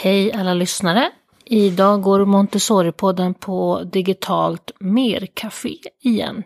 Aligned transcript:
Hej 0.00 0.32
alla 0.32 0.54
lyssnare! 0.54 1.10
Idag 1.44 2.02
går 2.02 2.24
Montessori-podden 2.24 3.34
på 3.34 3.82
digitalt 3.92 4.70
mercafé 4.80 5.76
igen. 6.00 6.42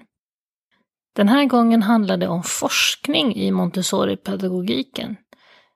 Den 1.16 1.28
här 1.28 1.44
gången 1.44 1.82
handlar 1.82 2.16
det 2.16 2.28
om 2.28 2.42
forskning 2.42 3.34
i 3.34 3.50
Montessori-pedagogiken. 3.50 5.16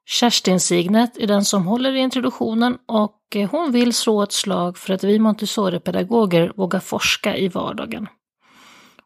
Kerstin 0.06 0.60
Signet 0.60 1.16
är 1.16 1.26
den 1.26 1.44
som 1.44 1.66
håller 1.66 1.92
i 1.92 1.98
introduktionen 1.98 2.78
och 2.86 3.36
hon 3.50 3.72
vill 3.72 3.94
slå 3.94 4.22
ett 4.22 4.32
slag 4.32 4.78
för 4.78 4.94
att 4.94 5.04
vi 5.04 5.18
Montessori-pedagoger 5.18 6.52
vågar 6.56 6.80
forska 6.80 7.36
i 7.36 7.48
vardagen. 7.48 8.08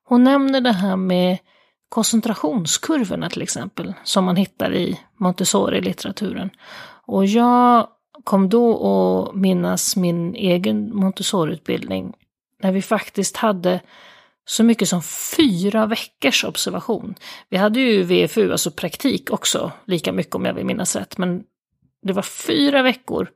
Hon 0.05 0.25
nämner 0.25 0.61
det 0.61 0.73
här 0.73 0.96
med 0.96 1.39
koncentrationskurvorna 1.89 3.30
till 3.30 3.43
exempel, 3.43 3.95
som 4.05 4.25
man 4.25 4.37
hittar 4.37 4.75
i 4.75 5.00
Montessori-litteraturen. 5.16 6.50
Och 7.07 7.27
jag 7.27 7.89
kom 8.25 8.48
då 8.48 8.87
att 9.29 9.34
minnas 9.34 9.96
min 9.96 10.34
egen 10.34 10.94
Montessori-utbildning 10.94 12.13
när 12.63 12.72
vi 12.72 12.82
faktiskt 12.82 13.36
hade 13.36 13.81
så 14.44 14.64
mycket 14.64 14.89
som 14.89 15.03
fyra 15.36 15.86
veckors 15.86 16.44
observation. 16.44 17.14
Vi 17.49 17.57
hade 17.57 17.80
ju 17.80 18.03
VFU, 18.03 18.53
alltså 18.53 18.71
praktik 18.71 19.30
också, 19.30 19.72
lika 19.85 20.13
mycket 20.13 20.35
om 20.35 20.44
jag 20.44 20.54
vill 20.54 20.67
minnas 20.67 20.96
rätt, 20.96 21.18
men 21.18 21.44
det 22.03 22.13
var 22.13 22.22
fyra 22.22 22.82
veckor 22.82 23.30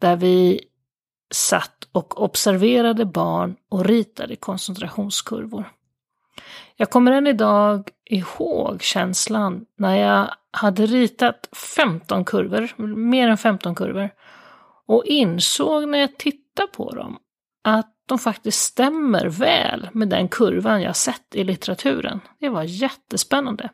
där 0.00 0.16
vi 0.16 0.60
satt 1.34 1.88
och 1.92 2.22
observerade 2.22 3.04
barn 3.04 3.56
och 3.68 3.84
ritade 3.84 4.36
koncentrationskurvor. 4.36 5.70
Jag 6.76 6.90
kommer 6.90 7.12
än 7.12 7.26
idag 7.26 7.90
ihåg 8.04 8.82
känslan 8.82 9.64
när 9.78 9.96
jag 9.96 10.30
hade 10.50 10.86
ritat 10.86 11.48
15 11.76 12.24
kurvor, 12.24 12.86
mer 12.96 13.28
än 13.28 13.38
15 13.38 13.74
kurvor, 13.74 14.10
och 14.92 15.04
insåg 15.04 15.88
när 15.88 15.98
jag 15.98 16.16
tittade 16.18 16.68
på 16.68 16.90
dem 16.90 17.18
att 17.64 17.94
de 18.06 18.18
faktiskt 18.18 18.60
stämmer 18.60 19.26
väl 19.26 19.88
med 19.92 20.08
den 20.08 20.28
kurvan 20.28 20.82
jag 20.82 20.96
sett 20.96 21.34
i 21.34 21.44
litteraturen. 21.44 22.20
Det 22.40 22.48
var 22.48 22.62
jättespännande. 22.62 23.68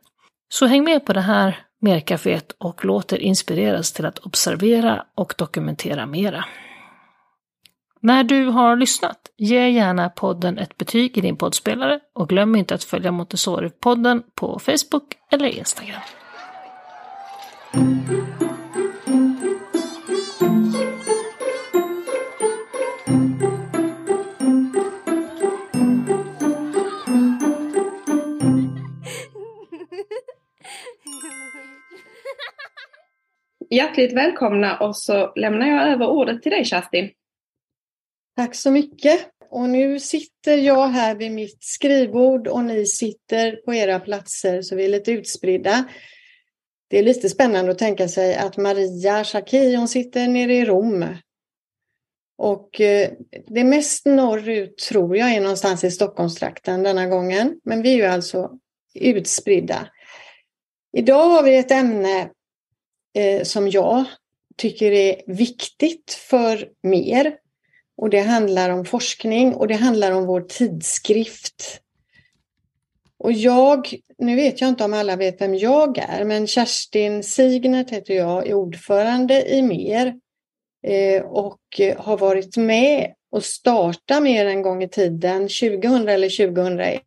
Så 0.49 0.67
häng 0.67 0.85
med 0.85 1.07
på 1.07 1.13
det 1.13 1.21
här 1.21 1.59
mercaféet 1.81 2.53
och 2.59 2.85
låt 2.85 3.13
er 3.13 3.19
inspireras 3.19 3.93
till 3.93 4.07
att 4.07 4.19
observera 4.19 5.05
och 5.15 5.35
dokumentera 5.39 6.07
mera. 6.07 6.45
När 8.01 8.25
du 8.25 8.47
har 8.47 8.77
lyssnat, 8.77 9.19
ge 9.37 9.69
gärna 9.69 10.09
podden 10.09 10.59
ett 10.59 10.77
betyg 10.77 11.19
i 11.19 11.21
din 11.21 11.37
poddspelare 11.37 12.01
och 12.15 12.29
glöm 12.29 12.57
inte 12.57 12.75
att 12.75 12.85
följa 12.85 13.11
Montessori-podden 13.11 14.23
på 14.35 14.59
Facebook 14.59 15.15
eller 15.31 15.47
Instagram. 15.47 16.01
Hjärtligt 33.71 34.13
välkomna 34.13 34.79
och 34.79 34.97
så 34.97 35.33
lämnar 35.37 35.69
jag 35.69 35.89
över 35.89 36.07
ordet 36.07 36.43
till 36.43 36.53
dig 36.53 36.65
Kerstin. 36.65 37.11
Tack 38.37 38.55
så 38.55 38.71
mycket. 38.71 39.29
Och 39.51 39.69
nu 39.69 40.01
sitter 40.01 40.57
jag 40.57 40.87
här 40.87 41.15
vid 41.15 41.33
mitt 41.33 41.57
skrivbord 41.61 42.49
och 42.49 42.65
ni 42.65 42.87
sitter 42.87 43.57
på 43.57 43.75
era 43.75 44.01
platser 44.01 44.63
så 44.63 44.77
vi 44.77 44.85
är 44.85 44.89
lite 44.89 45.13
utspridda. 45.13 45.85
Det 46.89 46.99
är 46.99 47.03
lite 47.03 47.29
spännande 47.29 47.71
att 47.71 47.79
tänka 47.79 48.09
sig 48.09 48.37
att 48.37 48.57
Maria 48.57 49.25
Schacki, 49.25 49.75
hon 49.75 49.89
sitter 49.89 50.29
nere 50.29 50.55
i 50.55 50.65
Rom. 50.65 51.05
Och 52.39 52.81
eh, 52.81 53.11
det 53.47 53.65
mest 53.65 54.07
norrut 54.07 54.79
tror 54.79 55.17
jag 55.17 55.35
är 55.35 55.41
någonstans 55.41 55.85
i 55.85 55.91
Stockholmstrakten 55.91 56.83
denna 56.83 57.07
gången. 57.07 57.61
Men 57.65 57.83
vi 57.83 57.93
är 57.93 57.97
ju 57.97 58.05
alltså 58.05 58.51
utspridda. 58.95 59.89
Idag 60.93 61.25
har 61.25 61.43
vi 61.43 61.57
ett 61.57 61.71
ämne 61.71 62.31
eh, 63.15 63.43
som 63.43 63.69
jag 63.69 64.05
tycker 64.57 64.93
är 64.93 65.23
viktigt 65.27 66.13
för 66.13 66.69
mer. 66.83 67.37
Och 67.97 68.11
det 68.11 68.21
handlar 68.21 68.71
om 68.71 68.85
forskning 68.85 69.55
och 69.55 69.69
det 69.69 69.75
handlar 69.75 70.13
om 70.13 70.27
vår 70.27 70.41
tidskrift. 70.41 71.81
Och 73.19 73.33
jag, 73.33 73.95
nu 74.19 74.37
vet 74.37 74.61
jag 74.61 74.69
inte 74.69 74.85
om 74.85 74.95
alla 74.95 75.17
vet 75.17 75.41
vem 75.41 75.55
jag 75.55 75.99
är, 75.99 76.25
men 76.25 76.47
Kerstin 76.47 77.23
Signert 77.23 77.91
heter 77.91 78.15
jag, 78.15 78.47
är 78.47 78.55
ordförande 78.55 79.55
i 79.55 79.63
MER 79.63 80.15
eh, 80.87 81.23
och 81.23 81.61
har 81.97 82.17
varit 82.17 82.57
med 82.57 83.15
och 83.31 83.45
startat 83.45 84.23
MER 84.23 84.47
en 84.47 84.63
gång 84.63 84.83
i 84.83 84.89
tiden, 84.89 85.43
2000 85.43 86.09
eller 86.09 86.47
2001. 86.47 87.03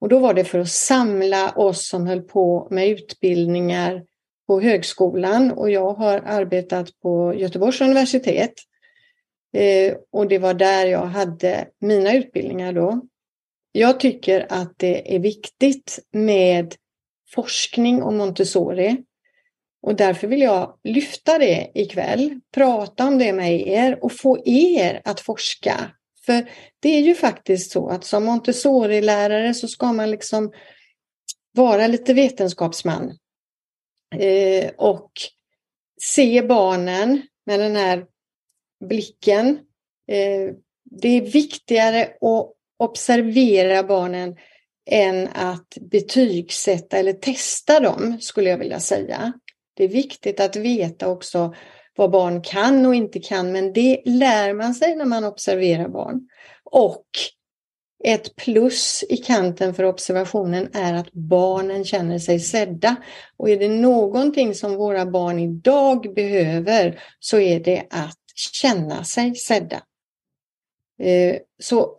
Och 0.00 0.08
då 0.08 0.18
var 0.18 0.34
det 0.34 0.44
för 0.44 0.58
att 0.58 0.68
samla 0.68 1.50
oss 1.50 1.88
som 1.88 2.06
höll 2.06 2.22
på 2.22 2.68
med 2.70 2.88
utbildningar 2.88 4.02
på 4.46 4.60
högskolan 4.60 5.52
och 5.52 5.70
jag 5.70 5.94
har 5.94 6.22
arbetat 6.26 7.00
på 7.02 7.34
Göteborgs 7.34 7.80
universitet. 7.80 8.52
Eh, 9.56 9.94
och 10.12 10.28
det 10.28 10.38
var 10.38 10.54
där 10.54 10.86
jag 10.86 11.06
hade 11.06 11.68
mina 11.80 12.14
utbildningar 12.14 12.72
då. 12.72 13.00
Jag 13.72 14.00
tycker 14.00 14.46
att 14.48 14.72
det 14.76 15.16
är 15.16 15.18
viktigt 15.18 15.98
med 16.12 16.74
forskning 17.34 18.02
om 18.02 18.16
Montessori. 18.16 18.96
Och 19.82 19.96
därför 19.96 20.26
vill 20.26 20.40
jag 20.40 20.78
lyfta 20.84 21.38
det 21.38 21.70
ikväll, 21.74 22.40
prata 22.54 23.06
om 23.06 23.18
det 23.18 23.32
med 23.32 23.68
er 23.68 24.04
och 24.04 24.12
få 24.12 24.38
er 24.44 25.00
att 25.04 25.20
forska. 25.20 25.90
För 26.26 26.50
det 26.80 26.88
är 26.88 27.00
ju 27.00 27.14
faktiskt 27.14 27.70
så 27.70 27.88
att 27.88 28.04
som 28.04 28.24
Montessori-lärare 28.24 29.54
så 29.54 29.68
ska 29.68 29.92
man 29.92 30.10
liksom 30.10 30.52
vara 31.52 31.86
lite 31.86 32.14
vetenskapsman. 32.14 33.12
Eh, 34.20 34.70
och 34.76 35.10
se 36.02 36.42
barnen 36.42 37.22
med 37.46 37.60
den 37.60 37.76
här 37.76 38.04
blicken. 38.84 39.48
Eh, 40.08 40.54
det 40.84 41.08
är 41.08 41.20
viktigare 41.20 42.02
att 42.02 42.52
observera 42.78 43.82
barnen 43.82 44.36
än 44.90 45.28
att 45.28 45.78
betygsätta 45.80 46.96
eller 46.96 47.12
testa 47.12 47.80
dem, 47.80 48.18
skulle 48.20 48.50
jag 48.50 48.58
vilja 48.58 48.80
säga. 48.80 49.32
Det 49.74 49.84
är 49.84 49.88
viktigt 49.88 50.40
att 50.40 50.56
veta 50.56 51.08
också 51.08 51.54
vad 51.96 52.10
barn 52.10 52.42
kan 52.42 52.86
och 52.86 52.94
inte 52.94 53.18
kan, 53.18 53.52
men 53.52 53.72
det 53.72 54.02
lär 54.04 54.54
man 54.54 54.74
sig 54.74 54.96
när 54.96 55.04
man 55.04 55.24
observerar 55.24 55.88
barn. 55.88 56.28
Och 56.64 57.06
ett 58.06 58.36
plus 58.36 59.04
i 59.08 59.16
kanten 59.16 59.74
för 59.74 59.84
observationen 59.84 60.68
är 60.72 60.94
att 60.94 61.12
barnen 61.12 61.84
känner 61.84 62.18
sig 62.18 62.40
sedda. 62.40 62.96
Och 63.36 63.50
är 63.50 63.56
det 63.56 63.68
någonting 63.68 64.54
som 64.54 64.74
våra 64.74 65.06
barn 65.06 65.38
idag 65.38 66.14
behöver 66.14 67.00
så 67.18 67.38
är 67.38 67.60
det 67.60 67.86
att 67.90 68.18
känna 68.52 69.04
sig 69.04 69.34
sedda. 69.34 69.82
Eh, 70.98 71.36
så 71.62 71.96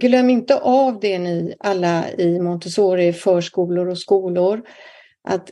glöm 0.00 0.30
inte 0.30 0.60
av 0.60 1.00
det 1.00 1.18
ni 1.18 1.54
alla 1.58 2.12
i 2.12 2.40
Montessori 2.40 3.12
förskolor 3.12 3.88
och 3.88 3.98
skolor. 3.98 4.62
Att 5.28 5.50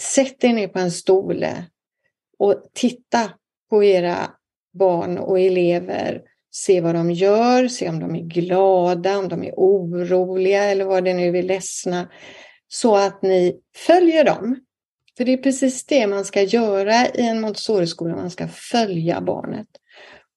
sätt 0.00 0.44
er 0.44 0.52
ner 0.52 0.68
på 0.68 0.78
en 0.78 0.90
stol 0.90 1.46
och 2.38 2.62
titta 2.72 3.30
på 3.70 3.84
era 3.84 4.30
barn 4.72 5.18
och 5.18 5.40
elever 5.40 6.22
se 6.56 6.80
vad 6.80 6.94
de 6.94 7.10
gör, 7.10 7.68
se 7.68 7.88
om 7.88 8.00
de 8.00 8.16
är 8.16 8.22
glada, 8.22 9.18
om 9.18 9.28
de 9.28 9.44
är 9.44 9.54
oroliga 9.56 10.64
eller 10.64 10.84
vad 10.84 11.04
det 11.04 11.14
nu 11.14 11.38
är, 11.38 11.42
ledsna. 11.42 12.08
Så 12.68 12.96
att 12.96 13.22
ni 13.22 13.60
följer 13.76 14.24
dem. 14.24 14.60
För 15.16 15.24
det 15.24 15.32
är 15.32 15.36
precis 15.36 15.86
det 15.86 16.06
man 16.06 16.24
ska 16.24 16.42
göra 16.42 17.08
i 17.08 17.26
en 17.26 17.40
Montessori-skola, 17.40 18.16
man 18.16 18.30
ska 18.30 18.48
följa 18.48 19.20
barnet. 19.20 19.66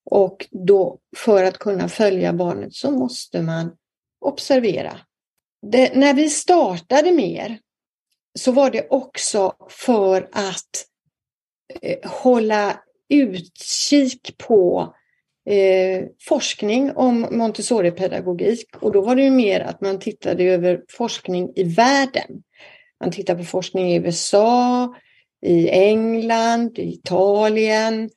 Och 0.05 0.47
då 0.51 0.99
för 1.17 1.43
att 1.43 1.57
kunna 1.57 1.89
följa 1.89 2.33
barnet 2.33 2.73
så 2.73 2.91
måste 2.91 3.41
man 3.41 3.75
observera. 4.21 4.97
Det, 5.71 5.95
när 5.95 6.13
vi 6.13 6.29
startade 6.29 7.11
mer 7.11 7.59
så 8.39 8.51
var 8.51 8.71
det 8.71 8.87
också 8.89 9.53
för 9.69 10.29
att 10.31 10.85
eh, 11.81 12.09
hålla 12.09 12.79
utkik 13.09 14.37
på 14.37 14.93
eh, 15.47 16.05
forskning 16.19 16.91
om 16.95 17.27
Montessori-pedagogik 17.31 18.75
och 18.79 18.91
då 18.91 19.01
var 19.01 19.15
det 19.15 19.23
ju 19.23 19.31
mer 19.31 19.59
att 19.59 19.81
man 19.81 19.99
tittade 19.99 20.43
över 20.43 20.81
forskning 20.89 21.53
i 21.55 21.63
världen. 21.63 22.43
Man 22.99 23.11
tittar 23.11 23.35
på 23.35 23.43
forskning 23.43 23.91
i 23.91 23.95
USA, 23.95 24.95
i 25.41 25.69
England, 25.69 26.79
i 26.79 26.93
Italien, 26.93 28.09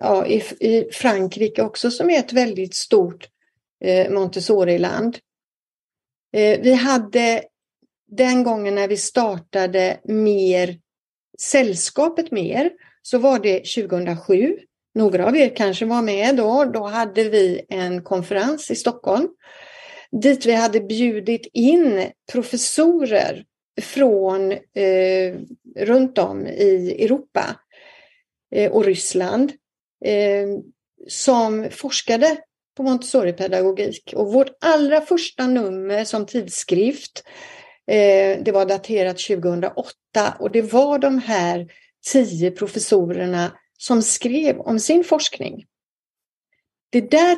ja, 0.00 0.26
i, 0.26 0.42
i 0.60 0.88
Frankrike 0.92 1.62
också 1.62 1.90
som 1.90 2.10
är 2.10 2.18
ett 2.18 2.32
väldigt 2.32 2.74
stort 2.74 3.28
eh, 3.84 4.10
Montessori-land. 4.10 5.18
Eh, 6.32 6.60
vi 6.60 6.74
hade 6.74 7.42
den 8.10 8.42
gången 8.42 8.74
när 8.74 8.88
vi 8.88 8.96
startade 8.96 10.00
mer 10.04 10.78
Sällskapet 11.38 12.30
mer 12.30 12.70
så 13.02 13.18
var 13.18 13.38
det 13.38 13.58
2007 13.58 14.58
några 14.94 15.26
av 15.26 15.36
er 15.36 15.56
kanske 15.56 15.84
var 15.84 16.02
med 16.02 16.36
då, 16.36 16.64
då 16.64 16.86
hade 16.86 17.24
vi 17.24 17.66
en 17.68 18.02
konferens 18.02 18.70
i 18.70 18.76
Stockholm 18.76 19.28
dit 20.12 20.46
vi 20.46 20.54
hade 20.54 20.80
bjudit 20.80 21.46
in 21.52 22.10
professorer 22.32 23.44
från 23.80 24.52
eh, 24.52 25.34
runt 25.76 26.18
om 26.18 26.46
i 26.46 27.04
Europa 27.04 27.60
eh, 28.54 28.72
och 28.72 28.84
Ryssland 28.84 29.52
eh, 30.04 30.46
som 31.08 31.66
forskade 31.70 32.36
på 32.76 32.82
Montessori-pedagogik. 32.82 34.14
Och 34.16 34.32
vårt 34.32 34.56
allra 34.60 35.00
första 35.00 35.46
nummer 35.46 36.04
som 36.04 36.26
tidskrift, 36.26 37.24
eh, 37.86 38.42
det 38.42 38.52
var 38.52 38.66
daterat 38.66 39.18
2008 39.18 39.92
och 40.38 40.50
det 40.50 40.62
var 40.62 40.98
de 40.98 41.18
här 41.18 41.66
tio 42.12 42.50
professorerna 42.50 43.52
som 43.82 44.02
skrev 44.02 44.60
om 44.60 44.78
sin 44.78 45.04
forskning. 45.04 45.64
Det 46.90 47.10
där 47.10 47.36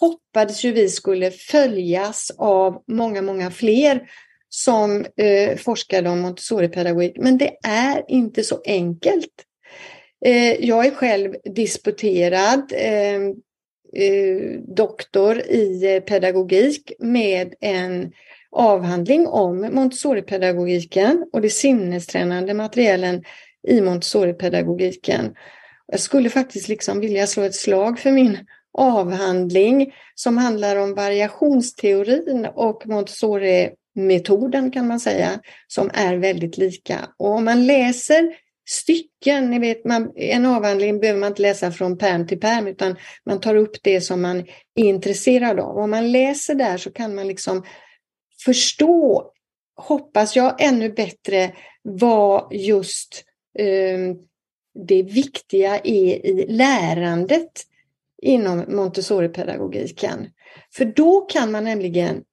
hoppades 0.00 0.64
ju 0.64 0.72
vi 0.72 0.88
skulle 0.88 1.30
följas 1.30 2.30
av 2.38 2.82
många, 2.88 3.22
många 3.22 3.50
fler 3.50 4.08
som 4.48 5.06
eh, 5.16 5.56
forskade 5.56 6.10
om 6.10 6.20
Montessori-pedagogik, 6.20 7.16
men 7.18 7.38
det 7.38 7.56
är 7.66 8.04
inte 8.08 8.42
så 8.42 8.62
enkelt. 8.64 9.32
Eh, 10.24 10.64
jag 10.64 10.86
är 10.86 10.90
själv 10.90 11.34
disputerad 11.54 12.72
eh, 12.72 13.20
eh 13.96 14.60
doktor 14.76 15.38
i 15.38 15.94
eh, 15.94 16.00
pedagogik 16.00 16.92
med 16.98 17.54
en 17.60 18.12
avhandling 18.50 19.26
om 19.26 19.60
Montessori-pedagogiken 19.60 21.26
och 21.32 21.40
det 21.40 21.50
sinnestränande 21.50 22.54
materialen 22.54 23.24
i 23.68 23.80
Montessori-pedagogiken. 23.80 25.34
Jag 25.86 26.00
skulle 26.00 26.30
faktiskt 26.30 26.68
liksom 26.68 27.00
vilja 27.00 27.26
slå 27.26 27.42
ett 27.42 27.54
slag 27.54 27.98
för 27.98 28.10
min 28.10 28.38
avhandling 28.78 29.94
som 30.14 30.38
handlar 30.38 30.76
om 30.76 30.94
variationsteorin 30.94 32.46
och 32.54 32.82
Montessori-metoden 32.86 34.70
kan 34.70 34.88
man 34.88 35.00
säga, 35.00 35.40
som 35.66 35.90
är 35.94 36.16
väldigt 36.16 36.58
lika. 36.58 36.98
Och 37.16 37.30
om 37.30 37.44
man 37.44 37.66
läser 37.66 38.36
stycken, 38.68 39.50
ni 39.50 39.58
vet, 39.58 39.84
man, 39.84 40.12
en 40.16 40.46
avhandling 40.46 41.00
behöver 41.00 41.20
man 41.20 41.28
inte 41.28 41.42
läsa 41.42 41.72
från 41.72 41.98
perm 41.98 42.26
till 42.26 42.40
perm 42.40 42.66
utan 42.66 42.96
man 43.26 43.40
tar 43.40 43.54
upp 43.54 43.76
det 43.82 44.00
som 44.00 44.22
man 44.22 44.38
är 44.74 44.84
intresserad 44.84 45.60
av. 45.60 45.78
Om 45.78 45.90
man 45.90 46.12
läser 46.12 46.54
där 46.54 46.76
så 46.76 46.90
kan 46.90 47.14
man 47.14 47.28
liksom 47.28 47.64
förstå, 48.44 49.30
hoppas 49.76 50.36
jag, 50.36 50.62
ännu 50.62 50.92
bättre 50.92 51.52
vad 51.82 52.52
just 52.52 53.24
eh, 53.58 54.16
det 54.74 55.02
viktiga 55.02 55.78
är 55.78 56.26
i 56.26 56.46
lärandet 56.48 57.66
inom 58.22 58.64
Montessori-pedagogiken. 58.68 60.30
För 60.74 60.84
då 60.84 61.20
kan 61.20 61.50
man 61.50 61.64
nämligen 61.64 62.24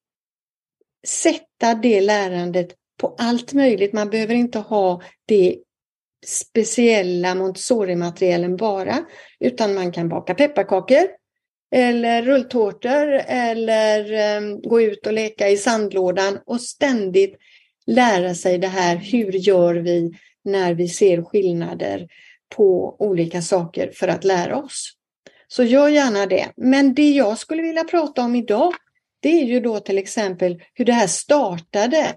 sätta 1.08 1.74
det 1.74 2.02
lärandet 2.02 2.76
på 2.98 3.16
allt 3.18 3.54
möjligt. 3.54 3.94
Man 3.94 4.10
behöver 4.10 4.36
inte 4.36 4.60
ha 4.60 5.02
det 5.26 5.58
speciella 6.26 7.36
Montessori-materialen 7.36 8.58
bara, 8.58 9.06
utan 9.40 9.74
man 9.74 9.92
kan 9.92 10.10
baka 10.10 10.34
pepparkakor 10.34 11.08
eller 11.76 12.22
rulltårtor 12.22 13.22
eller 13.28 14.38
um, 14.38 14.62
gå 14.62 14.82
ut 14.82 15.08
och 15.08 15.14
leka 15.14 15.50
i 15.50 15.58
sandlådan 15.58 16.40
och 16.46 16.62
ständigt 16.62 17.38
lära 17.86 18.36
sig 18.36 18.58
det 18.58 18.68
här. 18.68 18.96
Hur 18.96 19.32
gör 19.32 19.76
vi 19.76 20.12
när 20.44 20.74
vi 20.74 20.88
ser 20.88 21.22
skillnader 21.22 22.08
på 22.56 22.96
olika 23.00 23.42
saker 23.42 23.92
för 23.94 24.08
att 24.08 24.24
lära 24.24 24.58
oss? 24.58 24.94
Så 25.48 25.64
gör 25.64 25.90
gärna 25.90 26.26
det. 26.26 26.52
Men 26.58 26.94
det 26.94 27.10
jag 27.10 27.38
skulle 27.38 27.62
vilja 27.62 27.84
prata 27.84 28.22
om 28.22 28.36
idag, 28.36 28.74
det 29.20 29.30
är 29.30 29.46
ju 29.46 29.60
då 29.60 29.80
till 29.80 29.98
exempel 29.98 30.62
hur 30.74 30.86
det 30.86 30.94
här 30.94 31.08
startade 31.08 32.16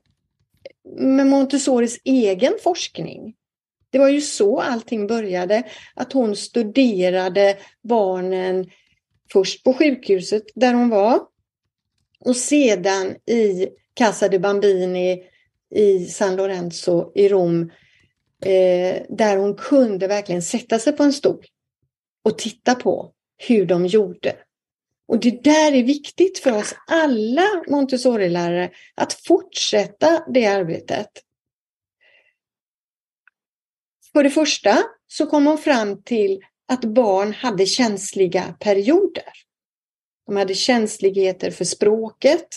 med 0.98 1.26
Montessoris 1.26 2.00
egen 2.04 2.52
forskning. 2.62 3.34
Det 3.90 3.98
var 3.98 4.08
ju 4.08 4.20
så 4.20 4.60
allting 4.60 5.06
började, 5.06 5.62
att 5.94 6.12
hon 6.12 6.36
studerade 6.36 7.56
barnen 7.82 8.70
först 9.32 9.64
på 9.64 9.74
sjukhuset 9.74 10.42
där 10.54 10.74
hon 10.74 10.88
var 10.88 11.20
och 12.20 12.36
sedan 12.36 13.14
i 13.26 13.68
Casa 13.94 14.28
de 14.28 14.38
Bambini 14.38 15.22
i 15.74 16.04
San 16.04 16.36
Lorenzo 16.36 17.12
i 17.14 17.28
Rom 17.28 17.70
eh, 18.42 19.02
där 19.08 19.36
hon 19.36 19.56
kunde 19.56 20.06
verkligen 20.06 20.42
sätta 20.42 20.78
sig 20.78 20.92
på 20.92 21.02
en 21.02 21.12
stol 21.12 21.44
och 22.24 22.38
titta 22.38 22.74
på 22.74 23.12
hur 23.48 23.66
de 23.66 23.86
gjorde. 23.86 24.36
Och 25.08 25.20
det 25.20 25.44
där 25.44 25.72
är 25.72 25.82
viktigt 25.82 26.38
för 26.38 26.52
oss 26.52 26.74
alla 26.86 27.64
Montessori-lärare 27.68 28.70
att 28.94 29.12
fortsätta 29.12 30.24
det 30.34 30.46
arbetet. 30.46 31.08
För 34.12 34.24
det 34.24 34.30
första 34.30 34.82
så 35.06 35.26
kom 35.26 35.46
hon 35.46 35.58
fram 35.58 36.02
till 36.02 36.40
att 36.68 36.84
barn 36.84 37.32
hade 37.32 37.66
känsliga 37.66 38.56
perioder. 38.60 39.32
De 40.26 40.36
hade 40.36 40.54
känsligheter 40.54 41.50
för 41.50 41.64
språket. 41.64 42.48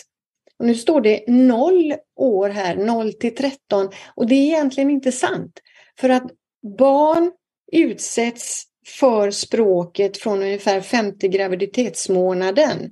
Och 0.59 0.65
nu 0.65 0.75
står 0.75 1.01
det 1.01 1.23
0 1.27 1.93
år 2.15 2.49
här, 2.49 2.75
0 2.75 3.13
till 3.13 3.35
13 3.35 3.89
och 4.15 4.27
det 4.27 4.35
är 4.35 4.45
egentligen 4.45 4.89
inte 4.89 5.11
sant. 5.11 5.59
För 5.99 6.09
att 6.09 6.31
barn 6.77 7.31
utsätts 7.71 8.63
för 8.87 9.31
språket 9.31 10.17
från 10.17 10.41
ungefär 10.41 10.81
femte 10.81 11.27
graviditetsmånaden. 11.27 12.91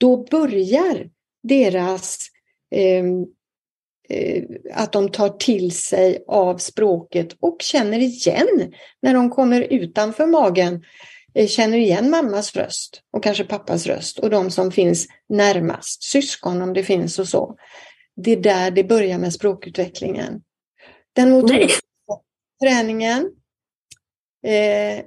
Då 0.00 0.16
börjar 0.16 1.10
deras 1.42 2.18
eh, 2.74 3.04
eh, 4.08 4.44
att 4.74 4.92
de 4.92 5.08
tar 5.08 5.28
till 5.28 5.72
sig 5.72 6.24
av 6.28 6.58
språket 6.58 7.36
och 7.40 7.56
känner 7.62 7.98
igen 7.98 8.72
när 9.02 9.14
de 9.14 9.30
kommer 9.30 9.60
utanför 9.60 10.26
magen 10.26 10.84
känner 11.48 11.78
igen 11.78 12.10
mammas 12.10 12.56
röst 12.56 13.02
och 13.12 13.22
kanske 13.22 13.44
pappas 13.44 13.86
röst 13.86 14.18
och 14.18 14.30
de 14.30 14.50
som 14.50 14.72
finns 14.72 15.06
närmast, 15.28 16.02
syskon 16.02 16.62
om 16.62 16.72
det 16.72 16.84
finns 16.84 17.18
och 17.18 17.28
så. 17.28 17.56
Det 18.16 18.32
är 18.32 18.36
där 18.36 18.70
det 18.70 18.84
börjar 18.84 19.18
med 19.18 19.32
språkutvecklingen. 19.32 20.42
Den 21.12 21.30
motoriska 21.30 21.86
träningen 22.62 23.30
eh, 24.46 25.04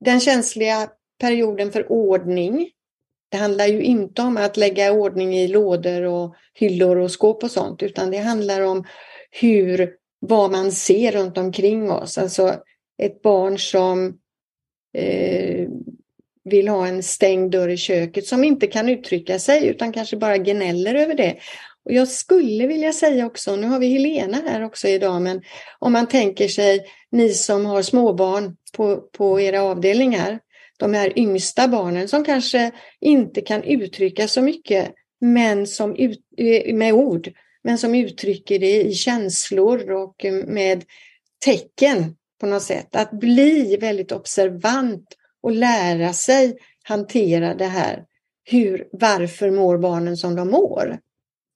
den 0.00 0.20
känsliga 0.20 0.90
perioden 1.20 1.72
för 1.72 1.92
ordning. 1.92 2.70
Det 3.28 3.36
handlar 3.36 3.66
ju 3.66 3.82
inte 3.82 4.22
om 4.22 4.36
att 4.36 4.56
lägga 4.56 4.92
ordning 4.92 5.34
i 5.34 5.48
lådor 5.48 6.02
och 6.02 6.34
hyllor 6.54 6.96
och 6.96 7.10
skåp 7.10 7.44
och 7.44 7.50
sånt, 7.50 7.82
utan 7.82 8.10
det 8.10 8.18
handlar 8.18 8.60
om 8.60 8.84
hur, 9.30 9.94
vad 10.20 10.50
man 10.50 10.72
ser 10.72 11.12
runt 11.12 11.38
omkring 11.38 11.90
oss. 11.90 12.18
Alltså 12.18 12.56
ett 13.02 13.22
barn 13.22 13.58
som 13.58 14.19
eh, 14.94 15.68
vill 16.44 16.68
ha 16.68 16.86
en 16.86 17.02
stängd 17.02 17.50
dörr 17.50 17.68
i 17.68 17.76
köket 17.76 18.26
som 18.26 18.44
inte 18.44 18.66
kan 18.66 18.88
uttrycka 18.88 19.38
sig 19.38 19.66
utan 19.66 19.92
kanske 19.92 20.16
bara 20.16 20.38
gnäller 20.38 20.94
över 20.94 21.14
det. 21.14 21.36
Och 21.84 21.92
Jag 21.92 22.08
skulle 22.08 22.66
vilja 22.66 22.92
säga 22.92 23.26
också, 23.26 23.56
nu 23.56 23.66
har 23.66 23.78
vi 23.78 23.86
Helena 23.86 24.42
här 24.46 24.64
också 24.64 24.88
idag, 24.88 25.22
men 25.22 25.42
om 25.78 25.92
man 25.92 26.08
tänker 26.08 26.48
sig 26.48 26.80
ni 27.12 27.28
som 27.34 27.66
har 27.66 27.82
småbarn 27.82 28.56
på, 28.72 28.96
på 28.96 29.40
era 29.40 29.62
avdelningar, 29.62 30.38
de 30.78 30.94
här 30.94 31.18
yngsta 31.18 31.68
barnen 31.68 32.08
som 32.08 32.24
kanske 32.24 32.70
inte 33.00 33.40
kan 33.40 33.62
uttrycka 33.62 34.28
så 34.28 34.42
mycket 34.42 34.94
men 35.20 35.66
som 35.66 35.96
ut, 35.96 36.20
eh, 36.36 36.74
med 36.74 36.94
ord, 36.94 37.32
men 37.64 37.78
som 37.78 37.94
uttrycker 37.94 38.58
det 38.58 38.82
i 38.82 38.94
känslor 38.94 39.90
och 39.90 40.24
med 40.46 40.84
tecken 41.44 42.16
på 42.40 42.46
något 42.46 42.62
sätt. 42.62 42.96
Att 42.96 43.10
bli 43.10 43.76
väldigt 43.80 44.12
observant 44.12 45.06
och 45.42 45.52
lära 45.52 46.12
sig 46.12 46.56
hantera 46.84 47.54
det 47.54 47.66
här. 47.66 48.04
Hur, 48.44 48.88
varför 48.92 49.50
mår 49.50 49.78
barnen 49.78 50.16
som 50.16 50.36
de 50.36 50.48
mår? 50.48 50.98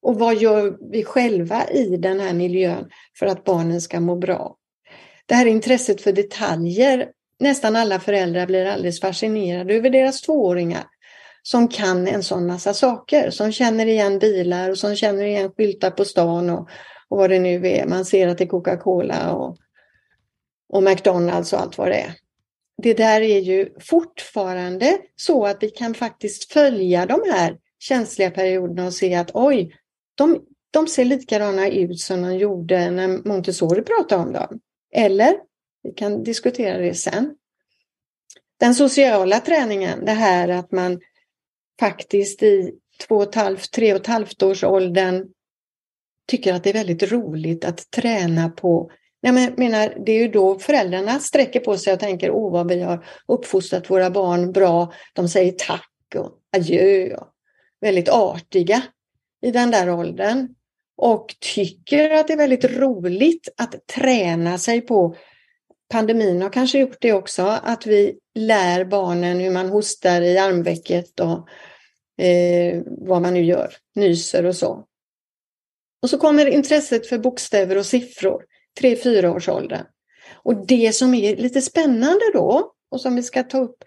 Och 0.03 0.19
vad 0.19 0.37
gör 0.37 0.77
vi 0.93 1.05
själva 1.05 1.69
i 1.71 1.97
den 1.97 2.21
här 2.21 2.35
miljön 2.35 2.91
för 3.19 3.27
att 3.27 3.45
barnen 3.45 3.81
ska 3.81 4.01
må 4.01 4.17
bra? 4.17 4.57
Det 5.27 5.35
här 5.35 5.47
intresset 5.47 6.01
för 6.01 6.13
detaljer, 6.13 7.09
nästan 7.41 7.77
alla 7.77 8.01
föräldrar 8.01 8.47
blir 8.47 8.67
alldeles 8.67 9.01
fascinerade 9.01 9.75
över 9.75 9.91
deras 9.91 10.23
tvååringar 10.23 10.85
som 11.43 11.69
kan 11.69 12.09
en 12.09 12.23
sån 12.23 12.47
massa 12.47 12.75
saker, 12.75 13.31
som 13.31 13.53
känner 13.53 13.87
igen 13.87 14.19
bilar 14.19 14.71
och 14.71 14.79
som 14.79 14.97
känner 14.97 15.25
igen 15.25 15.51
skyltar 15.57 15.91
på 15.91 16.05
stan 16.05 16.51
och, 16.51 16.69
och 17.09 17.19
vad 17.19 17.31
det 17.31 17.39
nu 17.39 17.69
är. 17.69 17.87
Man 17.87 18.05
ser 18.05 18.29
att 18.29 18.39
det 18.39 18.45
är 18.45 18.49
Coca-Cola 18.49 19.33
och, 19.33 19.57
och 20.75 20.83
McDonalds 20.83 21.53
och 21.53 21.61
allt 21.61 21.79
vad 21.79 21.89
det 21.89 22.01
är. 22.01 22.15
Det 22.83 22.95
där 22.95 23.21
är 23.21 23.41
ju 23.41 23.69
fortfarande 23.81 24.99
så 25.17 25.47
att 25.47 25.63
vi 25.63 25.71
kan 25.71 25.95
faktiskt 25.95 26.53
följa 26.53 27.07
de 27.07 27.23
här 27.33 27.59
känsliga 27.79 28.31
perioderna 28.31 28.87
och 28.87 28.95
se 28.95 29.15
att 29.15 29.31
oj, 29.35 29.77
de, 30.15 30.43
de 30.71 30.87
ser 30.87 31.05
likadana 31.05 31.69
ut 31.69 32.01
som 32.01 32.23
de 32.23 32.37
gjorde 32.37 32.91
när 32.91 33.29
Montessori 33.29 33.83
pratade 33.83 34.23
om 34.23 34.33
dem. 34.33 34.61
Eller, 34.93 35.37
vi 35.83 35.93
kan 35.93 36.23
diskutera 36.23 36.79
det 36.79 36.95
sen. 36.95 37.35
Den 38.61 38.75
sociala 38.75 39.41
träningen, 39.41 40.05
det 40.05 40.13
här 40.13 40.49
att 40.49 40.73
man 40.73 41.01
faktiskt 41.81 42.43
i 42.43 42.75
två 43.09 43.17
och 43.17 43.23
ett 43.23 43.35
halvt, 43.35 43.73
tre 43.73 43.95
och 43.95 44.01
ett 44.01 44.07
halvt 44.07 44.43
års 44.43 44.65
åldern 44.65 45.29
tycker 46.29 46.55
att 46.55 46.65
det 46.65 46.71
är 46.71 46.75
väldigt 46.75 47.13
roligt 47.13 47.65
att 47.65 47.91
träna 47.91 48.49
på 48.49 48.91
jag 49.25 49.59
menar, 49.59 49.95
det 50.07 50.13
är 50.13 50.19
ju 50.19 50.29
då 50.29 50.59
föräldrarna 50.59 51.19
sträcker 51.21 51.61
på 51.61 51.77
sig 51.77 51.93
och 51.93 52.01
tänker 52.01 52.31
åh 52.31 52.53
vad 52.53 52.69
vi 52.69 52.81
har 52.81 53.07
uppfostrat 53.29 53.91
våra 53.91 54.11
barn 54.11 54.53
bra. 54.53 54.93
De 55.13 55.29
säger 55.29 55.53
tack 55.53 55.91
och 56.15 56.33
adjö 56.57 57.17
och 57.17 57.29
väldigt 57.81 58.09
artiga 58.09 58.83
i 59.43 59.51
den 59.51 59.71
där 59.71 59.91
åldern. 59.91 60.49
Och 60.97 61.35
tycker 61.55 62.11
att 62.11 62.27
det 62.27 62.33
är 62.33 62.37
väldigt 62.37 62.65
roligt 62.65 63.49
att 63.57 63.87
träna 63.87 64.59
sig 64.59 64.81
på 64.81 65.17
pandemin 65.89 66.43
har 66.43 66.51
kanske 66.51 66.79
gjort 66.79 66.97
det 67.01 67.13
också, 67.13 67.43
att 67.43 67.87
vi 67.87 68.19
lär 68.35 68.85
barnen 68.85 69.41
hur 69.41 69.51
man 69.51 69.69
hostar 69.69 70.23
i 70.23 70.39
armvecket 70.39 71.21
och 71.21 71.49
eh, 72.25 72.83
vad 72.87 73.23
man 73.23 73.35
nu 73.35 73.45
gör, 73.45 73.75
nyser 73.95 74.47
och 74.47 74.57
så. 74.57 74.85
Och 76.03 76.11
så 76.11 76.19
kommer 76.19 76.47
intresset 76.47 77.07
för 77.07 77.19
bokstäver 77.19 77.79
och 77.79 77.87
siffror, 77.87 78.45
3-4 78.81 79.37
års 79.37 79.49
ålder. 79.49 79.87
Och 80.33 80.67
det 80.67 80.95
som 80.95 81.15
är 81.15 81.37
lite 81.37 81.63
spännande 81.63 82.25
då, 82.33 82.73
och 82.91 83.01
som 83.01 83.17
vi 83.17 83.23
ska 83.23 83.43
ta 83.43 83.59
upp 83.59 83.85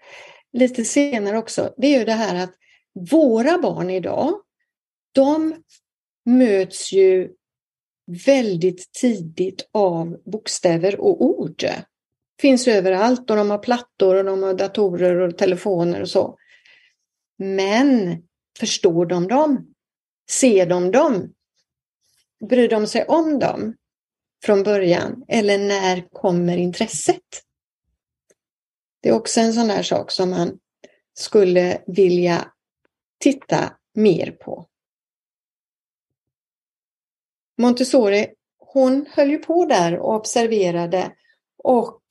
lite 0.52 0.84
senare 0.84 1.38
också, 1.38 1.74
det 1.76 1.86
är 1.86 1.98
ju 1.98 2.04
det 2.04 2.12
här 2.12 2.44
att 2.44 2.54
våra 3.10 3.58
barn 3.58 3.90
idag, 3.90 4.34
de 5.12 5.62
möts 6.26 6.92
ju 6.92 7.30
väldigt 8.26 8.92
tidigt 8.92 9.68
av 9.72 10.16
bokstäver 10.24 11.00
och 11.00 11.22
ord. 11.22 11.64
Finns 12.40 12.68
överallt 12.68 13.30
och 13.30 13.36
de 13.36 13.50
har 13.50 13.58
plattor 13.58 14.14
och 14.14 14.24
de 14.24 14.42
har 14.42 14.54
datorer 14.54 15.20
och 15.20 15.38
telefoner 15.38 16.00
och 16.00 16.08
så. 16.08 16.38
Men 17.38 18.22
förstår 18.58 19.06
de 19.06 19.28
dem? 19.28 19.74
Ser 20.30 20.66
de 20.66 20.90
dem? 20.90 21.34
Bryr 22.48 22.68
de 22.68 22.86
sig 22.86 23.04
om 23.04 23.38
dem 23.38 23.74
från 24.44 24.62
början? 24.62 25.24
Eller 25.28 25.58
när 25.58 26.08
kommer 26.12 26.56
intresset? 26.56 27.42
Det 29.00 29.08
är 29.08 29.12
också 29.12 29.40
en 29.40 29.52
sån 29.52 29.68
där 29.68 29.82
sak 29.82 30.10
som 30.10 30.30
man 30.30 30.58
skulle 31.14 31.82
vilja 31.86 32.52
titta 33.18 33.76
mer 33.94 34.30
på. 34.30 34.68
Montessori, 37.58 38.26
hon 38.58 39.06
höll 39.10 39.30
ju 39.30 39.38
på 39.38 39.64
där 39.64 39.98
och 39.98 40.14
observerade 40.14 41.12
och 41.56 42.02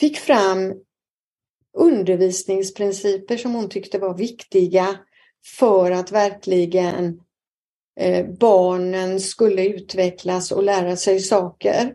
fick 0.00 0.18
fram 0.18 0.74
undervisningsprinciper 1.72 3.36
som 3.36 3.54
hon 3.54 3.68
tyckte 3.68 3.98
var 3.98 4.14
viktiga 4.14 4.98
för 5.58 5.90
att 5.90 6.12
verkligen 6.12 7.20
Eh, 7.98 8.26
barnen 8.26 9.20
skulle 9.20 9.66
utvecklas 9.66 10.52
och 10.52 10.62
lära 10.62 10.96
sig 10.96 11.20
saker. 11.20 11.94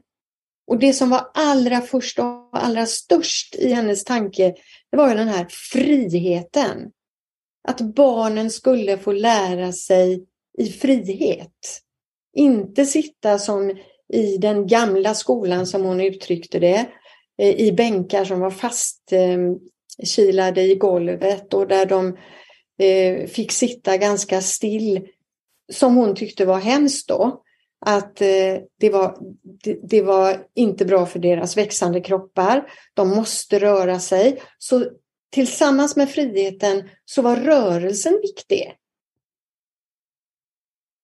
Och 0.68 0.80
det 0.80 0.94
som 0.94 1.10
var 1.10 1.32
allra 1.34 1.82
först 1.82 2.20
och 2.20 2.50
allra 2.52 2.86
störst 2.86 3.56
i 3.56 3.74
hennes 3.74 4.04
tanke, 4.04 4.56
det 4.92 4.98
var 4.98 5.10
ju 5.10 5.16
den 5.16 5.28
här 5.28 5.48
friheten. 5.50 6.92
Att 7.68 7.82
barnen 7.82 8.50
skulle 8.50 8.98
få 8.98 9.12
lära 9.12 9.72
sig 9.72 10.26
i 10.58 10.66
frihet. 10.66 11.82
Inte 12.36 12.86
sitta 12.86 13.40
som 13.40 13.74
i 14.14 14.38
den 14.38 14.68
gamla 14.68 15.14
skolan 15.14 15.68
som 15.68 15.84
hon 15.84 16.02
uttryckte 16.02 16.60
det, 16.60 16.86
eh, 17.38 17.60
i 17.60 17.72
bänkar 17.72 18.26
som 18.26 18.40
var 18.40 18.52
fastkilade 18.52 20.62
i 20.62 20.76
golvet 20.76 21.54
och 21.54 21.68
där 21.68 21.86
de 21.86 22.18
eh, 22.80 23.28
fick 23.28 23.52
sitta 23.52 23.98
ganska 23.98 24.42
still, 24.42 25.08
som 25.72 25.96
hon 25.96 26.16
tyckte 26.16 26.46
var 26.46 26.60
hemskt 26.60 27.08
då. 27.08 27.42
Att 27.86 28.22
eh, 28.22 28.58
det 28.80 28.90
var, 28.90 29.18
det 29.84 30.02
var 30.02 30.48
inte 30.56 30.86
bra 30.86 31.06
för 31.06 31.20
deras 31.20 31.58
växande 31.58 32.02
kroppar. 32.02 32.72
De 32.94 33.10
måste 33.10 33.60
röra 33.60 34.00
sig. 34.00 34.42
Så 34.58 34.86
tillsammans 35.32 35.96
med 35.96 36.10
friheten 36.10 36.90
så 37.06 37.22
var 37.22 37.36
rörelsen 37.36 38.20
viktig 38.22 38.78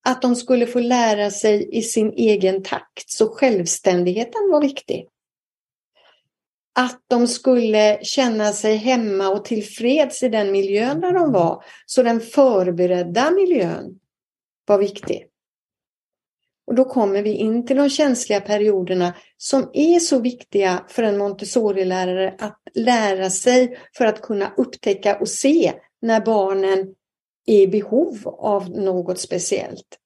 att 0.09 0.21
de 0.21 0.35
skulle 0.35 0.67
få 0.67 0.79
lära 0.79 1.31
sig 1.31 1.77
i 1.77 1.81
sin 1.81 2.13
egen 2.13 2.63
takt, 2.63 3.09
så 3.09 3.29
självständigheten 3.29 4.49
var 4.51 4.61
viktig. 4.61 5.07
Att 6.75 7.03
de 7.07 7.27
skulle 7.27 7.99
känna 8.03 8.53
sig 8.53 8.75
hemma 8.75 9.29
och 9.29 9.45
tillfreds 9.45 10.23
i 10.23 10.29
den 10.29 10.51
miljön 10.51 11.01
där 11.01 11.13
de 11.13 11.31
var, 11.31 11.63
så 11.85 12.03
den 12.03 12.19
förberedda 12.19 13.31
miljön 13.31 13.99
var 14.69 14.77
viktig. 14.77 15.25
Och 16.67 16.75
då 16.75 16.85
kommer 16.85 17.21
vi 17.21 17.33
in 17.33 17.65
till 17.65 17.77
de 17.77 17.89
känsliga 17.89 18.41
perioderna 18.41 19.13
som 19.37 19.69
är 19.73 19.99
så 19.99 20.19
viktiga 20.19 20.85
för 20.89 21.03
en 21.03 21.17
Montessori-lärare 21.17 22.35
att 22.39 22.61
lära 22.73 23.29
sig 23.29 23.77
för 23.97 24.05
att 24.05 24.21
kunna 24.21 24.53
upptäcka 24.57 25.19
och 25.19 25.29
se 25.29 25.73
när 26.01 26.21
barnen 26.21 26.95
är 27.45 27.61
i 27.61 27.67
behov 27.67 28.27
av 28.27 28.69
något 28.69 29.19
speciellt. 29.19 29.97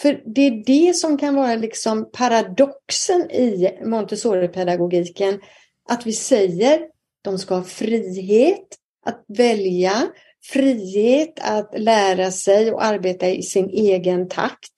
För 0.00 0.22
det 0.34 0.40
är 0.40 0.64
det 0.66 0.94
som 0.94 1.18
kan 1.18 1.34
vara 1.34 1.54
liksom 1.54 2.10
paradoxen 2.12 3.30
i 3.30 3.78
Montessori-pedagogiken. 3.84 5.40
Att 5.88 6.06
vi 6.06 6.12
säger 6.12 6.80
de 7.22 7.38
ska 7.38 7.54
ha 7.54 7.64
frihet 7.64 8.66
att 9.06 9.24
välja, 9.28 10.06
frihet 10.42 11.38
att 11.40 11.78
lära 11.78 12.30
sig 12.30 12.72
och 12.72 12.84
arbeta 12.84 13.28
i 13.28 13.42
sin 13.42 13.70
egen 13.70 14.28
takt. 14.28 14.72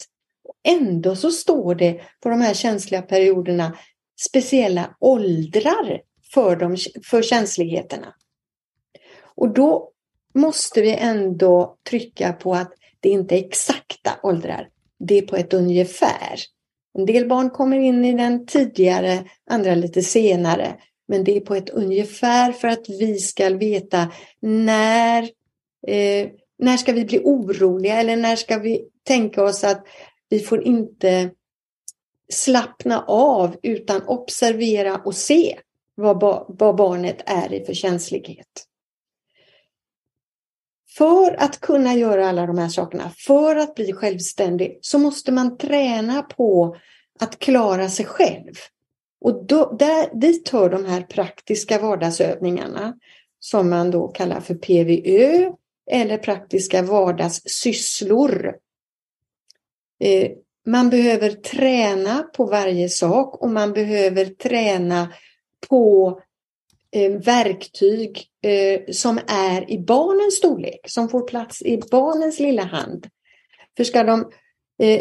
Ändå 0.69 1.17
så 1.17 1.31
står 1.31 1.75
det 1.75 2.01
på 2.21 2.29
de 2.29 2.41
här 2.41 2.55
känsliga 2.55 3.03
perioderna 3.03 3.77
speciella 4.21 4.97
åldrar 5.01 6.01
för, 6.35 6.57
de, 6.57 6.77
för 7.05 7.23
känsligheterna. 7.23 8.15
Och 9.23 9.55
då 9.55 9.91
måste 10.35 10.81
vi 10.81 10.95
ändå 10.95 11.77
trycka 11.91 12.33
på 12.33 12.55
att 12.55 12.73
det 13.01 13.09
inte 13.09 13.35
är 13.35 13.45
exakta 13.45 14.11
åldrar 14.23 14.69
det 15.07 15.19
är 15.19 15.23
på 15.23 15.37
ett 15.37 15.55
ungefär. 15.55 16.41
En 16.99 17.07
del 17.07 17.29
barn 17.29 17.51
kommer 17.51 17.79
in 17.79 18.05
i 18.05 18.13
den 18.13 18.47
tidigare, 18.47 19.25
andra 19.51 19.75
lite 19.75 20.03
senare. 20.03 20.75
Men 21.09 21.25
det 21.25 21.37
är 21.37 21.41
på 21.41 21.55
ett 21.55 21.71
ungefär 21.71 22.53
för 22.53 22.69
att 22.69 22.89
vi 22.89 23.19
ska 23.19 23.51
veta 23.51 24.13
när, 24.41 25.29
eh, 25.87 26.29
när 26.59 26.77
ska 26.77 26.93
vi 26.93 27.05
bli 27.05 27.21
oroliga 27.25 28.01
eller 28.01 28.17
när 28.17 28.37
ska 28.37 28.59
vi 28.59 28.89
tänka 29.05 29.45
oss 29.45 29.65
att 29.65 29.87
vi 30.29 30.41
får 30.41 30.63
inte 30.63 31.31
slappna 32.33 33.05
av 33.07 33.57
utan 33.63 34.03
observera 34.07 34.97
och 34.97 35.15
se 35.15 35.59
vad, 35.95 36.45
vad 36.49 36.77
barnet 36.77 37.23
är 37.27 37.53
i 37.53 37.65
för 37.65 37.75
känslighet. 37.75 38.67
För 40.97 41.43
att 41.43 41.61
kunna 41.61 41.95
göra 41.95 42.29
alla 42.29 42.47
de 42.47 42.59
här 42.59 42.69
sakerna, 42.69 43.11
för 43.17 43.57
att 43.57 43.75
bli 43.75 43.93
självständig, 43.93 44.79
så 44.83 44.99
måste 44.99 45.33
man 45.33 45.59
träna 45.59 46.23
på 46.23 46.77
att 47.21 47.39
klara 47.39 47.89
sig 47.89 48.07
själv. 48.07 48.55
Och 49.21 49.47
då, 49.47 49.77
där, 49.79 50.21
dit 50.21 50.49
hör 50.49 50.71
de 50.71 50.85
här 50.85 51.03
praktiska 51.03 51.79
vardagsövningarna 51.79 52.95
som 53.39 53.71
man 53.71 53.91
då 53.91 54.09
kallar 54.09 54.41
för 54.41 54.55
PVÖ 54.55 55.53
eller 55.93 56.19
praktiska 56.19 56.83
vardagssysslor. 56.83 58.55
Eh, 60.01 60.31
man 60.67 60.91
behöver 60.91 61.31
träna 61.31 62.23
på 62.23 62.45
varje 62.45 62.89
sak 62.89 63.43
och 63.43 63.51
man 63.51 63.73
behöver 63.73 64.25
träna 64.25 65.13
på 65.69 66.21
eh, 66.93 67.13
verktyg 67.13 68.27
eh, 68.43 68.81
som 68.93 69.21
är 69.27 69.71
i 69.71 69.79
barnens 69.79 70.37
storlek, 70.37 70.81
som 70.89 71.09
får 71.09 71.29
plats 71.29 71.63
i 71.63 71.81
barnens 71.91 72.41
lilla 72.41 72.65
hand. 72.65 73.07
För 73.77 73.85
ska 73.85 74.03
de 74.03 74.31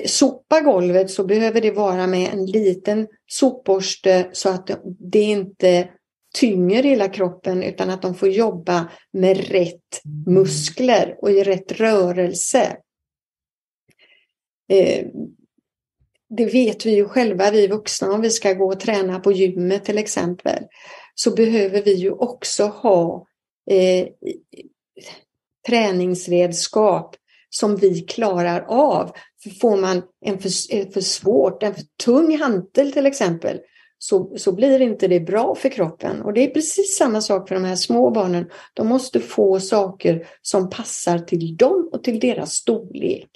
sopa 0.05 0.61
golvet 0.61 1.11
så 1.11 1.23
behöver 1.23 1.61
det 1.61 1.71
vara 1.71 2.07
med 2.07 2.33
en 2.33 2.45
liten 2.45 3.07
sopborste 3.27 4.29
så 4.31 4.49
att 4.49 4.69
det 4.99 5.21
inte 5.21 5.89
tynger 6.33 6.83
hela 6.83 7.09
kroppen 7.09 7.63
utan 7.63 7.89
att 7.89 8.01
de 8.01 8.15
får 8.15 8.29
jobba 8.29 8.91
med 9.13 9.37
rätt 9.37 10.01
muskler 10.27 11.17
och 11.21 11.31
i 11.31 11.43
rätt 11.43 11.71
rörelse. 11.71 12.77
Eh, 14.69 15.07
det 16.29 16.45
vet 16.45 16.85
vi 16.85 16.95
ju 16.95 17.07
själva, 17.07 17.51
vi 17.51 17.67
vuxna, 17.67 18.11
om 18.11 18.21
vi 18.21 18.29
ska 18.29 18.53
gå 18.53 18.67
och 18.67 18.79
träna 18.79 19.19
på 19.19 19.31
gymmet 19.31 19.85
till 19.85 19.97
exempel 19.97 20.63
så 21.15 21.31
behöver 21.31 21.81
vi 21.81 21.93
ju 21.93 22.11
också 22.11 22.63
ha 22.63 23.27
eh, 23.69 24.07
träningsredskap 25.67 27.15
som 27.49 27.75
vi 27.75 28.01
klarar 28.01 28.65
av. 28.67 29.11
För 29.43 29.49
får 29.49 29.77
man 29.77 30.03
en 30.25 30.39
för, 30.39 30.91
för 30.91 31.01
svårt, 31.01 31.63
en 31.63 31.75
för 31.75 31.83
tung 32.03 32.37
hantel 32.37 32.91
till 32.91 33.05
exempel, 33.05 33.59
så, 34.03 34.37
så 34.37 34.51
blir 34.51 34.81
inte 34.81 35.07
det 35.07 35.19
bra 35.19 35.55
för 35.55 35.69
kroppen. 35.69 36.21
Och 36.21 36.33
det 36.33 36.43
är 36.43 36.47
precis 36.47 36.97
samma 36.97 37.21
sak 37.21 37.47
för 37.47 37.55
de 37.55 37.63
här 37.63 37.75
små 37.75 38.09
barnen. 38.09 38.49
De 38.73 38.87
måste 38.87 39.19
få 39.19 39.59
saker 39.59 40.27
som 40.41 40.69
passar 40.69 41.19
till 41.19 41.57
dem 41.57 41.89
och 41.91 42.03
till 42.03 42.19
deras 42.19 42.53
storlek. 42.53 43.29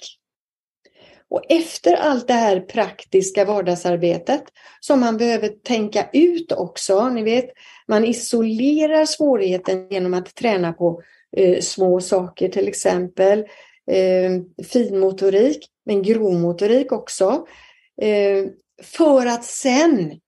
Och 1.30 1.42
efter 1.48 1.94
allt 1.94 2.28
det 2.28 2.34
här 2.34 2.60
praktiska 2.60 3.44
vardagsarbetet 3.44 4.42
som 4.80 5.00
man 5.00 5.16
behöver 5.16 5.48
tänka 5.48 6.08
ut 6.12 6.52
också, 6.52 7.08
ni 7.08 7.22
vet, 7.22 7.50
man 7.88 8.04
isolerar 8.04 9.04
svårigheten 9.04 9.88
genom 9.90 10.14
att 10.14 10.34
träna 10.34 10.72
på 10.72 11.02
eh, 11.36 11.60
små 11.60 12.00
saker, 12.00 12.48
till 12.48 12.68
exempel 12.68 13.38
eh, 13.90 14.64
finmotorik, 14.66 15.66
men 15.84 16.02
grovmotorik 16.02 16.92
också. 16.92 17.46
Eh, 18.02 18.44
för 18.82 19.26
att 19.26 19.44
sen 19.44 20.20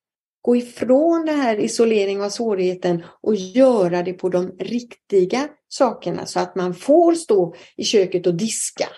gå 0.48 0.56
ifrån 0.56 1.24
den 1.24 1.40
här 1.40 1.60
isoleringen 1.60 2.24
och 2.24 2.32
svårigheten 2.32 3.04
och 3.20 3.34
göra 3.34 4.02
det 4.02 4.12
på 4.12 4.28
de 4.28 4.56
riktiga 4.58 5.48
sakerna 5.68 6.26
så 6.26 6.40
att 6.40 6.54
man 6.54 6.74
får 6.74 7.14
stå 7.14 7.54
i 7.76 7.84
köket 7.84 8.26
och 8.26 8.34
diska. 8.34 8.88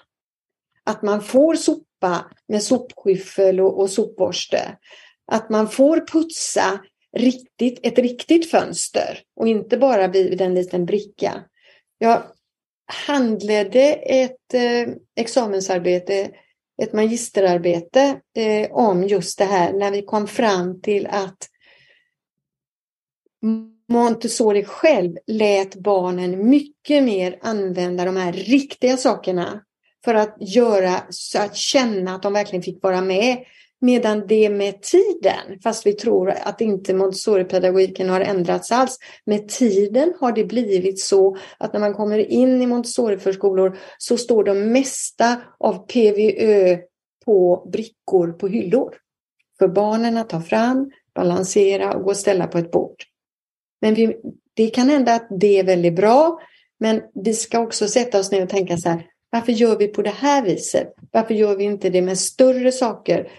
Att 0.84 1.02
man 1.02 1.22
får 1.22 1.54
sopa 1.54 2.30
med 2.48 2.62
sopskyffel 2.62 3.60
och, 3.60 3.80
och 3.80 3.90
sopborste. 3.90 4.78
Att 5.32 5.50
man 5.50 5.68
får 5.68 6.06
putsa 6.06 6.80
riktigt, 7.16 7.80
ett 7.82 7.98
riktigt 7.98 8.50
fönster 8.50 9.18
och 9.36 9.48
inte 9.48 9.76
bara 9.76 10.08
vid 10.08 10.40
en 10.40 10.54
liten 10.54 10.86
bricka. 10.86 11.44
Jag 11.98 12.22
handledde 13.06 13.92
ett 13.92 14.54
eh, 14.54 14.94
examensarbete 15.16 16.30
ett 16.82 16.92
magisterarbete 16.92 18.20
eh, 18.36 18.72
om 18.72 19.04
just 19.04 19.38
det 19.38 19.44
här 19.44 19.72
när 19.72 19.90
vi 19.90 20.02
kom 20.02 20.26
fram 20.26 20.80
till 20.80 21.06
att 21.06 21.48
Montessori 23.88 24.64
själv 24.64 25.16
lät 25.26 25.74
barnen 25.74 26.48
mycket 26.48 27.02
mer 27.02 27.38
använda 27.42 28.04
de 28.04 28.16
här 28.16 28.32
riktiga 28.32 28.96
sakerna 28.96 29.64
för 30.04 30.14
att 30.14 30.36
göra 30.40 30.96
så 31.10 31.38
att 31.38 31.56
känna 31.56 32.14
att 32.14 32.22
de 32.22 32.32
verkligen 32.32 32.62
fick 32.62 32.82
vara 32.82 33.00
med. 33.00 33.44
Medan 33.82 34.26
det 34.26 34.50
med 34.50 34.82
tiden, 34.82 35.60
fast 35.62 35.86
vi 35.86 35.92
tror 35.92 36.30
att 36.30 36.60
inte 36.60 36.94
Montessori-pedagogiken 36.94 38.08
har 38.08 38.20
ändrats 38.20 38.72
alls, 38.72 38.98
med 39.24 39.48
tiden 39.48 40.14
har 40.20 40.32
det 40.32 40.44
blivit 40.44 41.00
så 41.00 41.36
att 41.58 41.72
när 41.72 41.80
man 41.80 41.94
kommer 41.94 42.18
in 42.18 42.62
i 42.62 42.66
Montessori-förskolor 42.66 43.78
så 43.98 44.16
står 44.16 44.44
de 44.44 44.72
mesta 44.72 45.36
av 45.58 45.86
PVÖ 45.86 46.78
på 47.24 47.68
brickor 47.72 48.32
på 48.32 48.48
hyllor. 48.48 48.96
För 49.58 49.68
barnen 49.68 50.16
att 50.16 50.28
ta 50.28 50.40
fram, 50.40 50.90
balansera 51.14 51.94
och 51.94 52.02
gå 52.02 52.10
och 52.10 52.16
ställa 52.16 52.46
på 52.46 52.58
ett 52.58 52.70
bord. 52.70 53.02
Men 53.80 53.94
vi, 53.94 54.16
det 54.54 54.66
kan 54.66 54.88
hända 54.88 55.14
att 55.14 55.26
det 55.40 55.58
är 55.58 55.64
väldigt 55.64 55.96
bra, 55.96 56.40
men 56.80 57.02
vi 57.14 57.34
ska 57.34 57.60
också 57.60 57.88
sätta 57.88 58.18
oss 58.18 58.30
ner 58.30 58.42
och 58.42 58.48
tänka 58.48 58.76
så 58.76 58.88
här, 58.88 59.06
varför 59.30 59.52
gör 59.52 59.78
vi 59.78 59.88
på 59.88 60.02
det 60.02 60.10
här 60.10 60.44
viset? 60.44 60.94
Varför 61.12 61.34
gör 61.34 61.56
vi 61.56 61.64
inte 61.64 61.90
det 61.90 62.02
med 62.02 62.18
större 62.18 62.72
saker? 62.72 63.30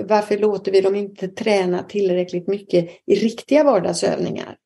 Varför 0.00 0.38
låter 0.38 0.72
vi 0.72 0.80
dem 0.80 0.94
inte 0.94 1.28
träna 1.28 1.82
tillräckligt 1.82 2.46
mycket 2.46 2.90
i 3.06 3.14
riktiga 3.14 3.64
vardagsövningar? 3.64 4.56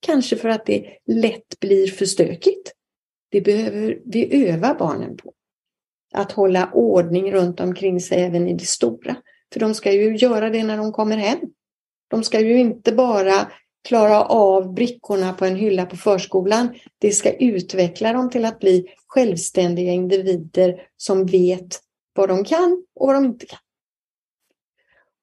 Kanske 0.00 0.36
för 0.36 0.48
att 0.48 0.66
det 0.66 0.84
lätt 1.06 1.60
blir 1.60 1.86
för 1.86 2.06
stökigt. 2.06 2.72
Det 3.30 3.40
behöver 3.40 3.98
vi 4.04 4.48
öva 4.48 4.74
barnen 4.74 5.16
på. 5.16 5.32
Att 6.14 6.32
hålla 6.32 6.70
ordning 6.72 7.32
runt 7.32 7.60
omkring 7.60 8.00
sig 8.00 8.22
även 8.22 8.48
i 8.48 8.54
det 8.54 8.66
stora. 8.66 9.16
För 9.52 9.60
de 9.60 9.74
ska 9.74 9.92
ju 9.92 10.16
göra 10.16 10.50
det 10.50 10.64
när 10.64 10.76
de 10.76 10.92
kommer 10.92 11.16
hem. 11.16 11.38
De 12.10 12.24
ska 12.24 12.40
ju 12.40 12.58
inte 12.58 12.92
bara 12.92 13.50
klara 13.88 14.22
av 14.22 14.74
brickorna 14.74 15.32
på 15.32 15.44
en 15.44 15.56
hylla 15.56 15.86
på 15.86 15.96
förskolan. 15.96 16.74
Det 16.98 17.10
ska 17.10 17.32
utveckla 17.32 18.12
dem 18.12 18.30
till 18.30 18.44
att 18.44 18.58
bli 18.58 18.86
självständiga 19.12 19.92
individer 19.92 20.82
som 20.96 21.26
vet 21.26 21.80
vad 22.14 22.28
de 22.28 22.44
kan 22.44 22.84
och 22.94 23.06
vad 23.06 23.16
de 23.16 23.24
inte 23.24 23.46
kan. 23.46 23.58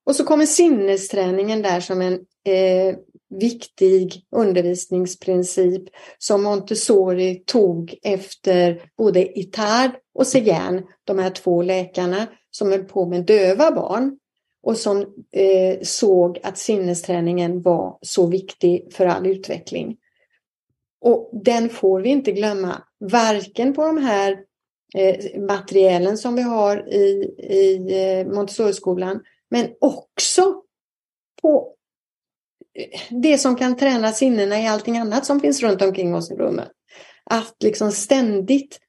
Och 0.05 0.15
så 0.15 0.23
kommer 0.23 0.45
sinnesträningen 0.45 1.61
där 1.61 1.79
som 1.79 2.01
en 2.01 2.13
eh, 2.45 2.95
viktig 3.39 4.25
undervisningsprincip 4.31 5.83
som 6.17 6.43
Montessori 6.43 7.43
tog 7.45 7.99
efter 8.03 8.81
både 8.97 9.39
Itard 9.39 9.91
och 10.13 10.27
Seguin, 10.27 10.83
de 11.03 11.19
här 11.19 11.29
två 11.29 11.61
läkarna 11.61 12.27
som 12.51 12.69
höll 12.71 12.83
på 12.83 13.05
med 13.05 13.25
döva 13.25 13.71
barn 13.71 14.19
och 14.63 14.77
som 14.77 15.01
eh, 15.31 15.79
såg 15.81 16.39
att 16.43 16.57
sinnesträningen 16.57 17.61
var 17.61 17.97
så 18.01 18.27
viktig 18.27 18.93
för 18.93 19.05
all 19.05 19.27
utveckling. 19.27 19.97
Och 21.01 21.29
den 21.43 21.69
får 21.69 22.01
vi 22.01 22.09
inte 22.09 22.31
glömma, 22.31 22.83
varken 22.99 23.73
på 23.73 23.85
de 23.85 23.97
här 23.97 24.39
eh, 24.95 25.41
materialen 25.41 26.17
som 26.17 26.35
vi 26.35 26.41
har 26.41 26.93
i, 26.93 27.35
i 27.37 27.93
eh, 28.01 28.27
Montessori-skolan, 28.27 29.21
men 29.49 29.69
också 29.81 30.61
på 31.41 31.73
eh, 32.73 33.01
det 33.09 33.37
som 33.37 33.55
kan 33.55 33.77
träna 33.77 34.11
sinnena 34.11 34.59
i 34.59 34.67
allting 34.67 34.97
annat 34.97 35.25
som 35.25 35.39
finns 35.39 35.61
runt 35.61 35.81
omkring 35.81 36.15
oss 36.15 36.31
i 36.31 36.35
rummet. 36.35 36.71
Att 37.23 37.55
liksom 37.63 37.91
ständigt 37.91 38.79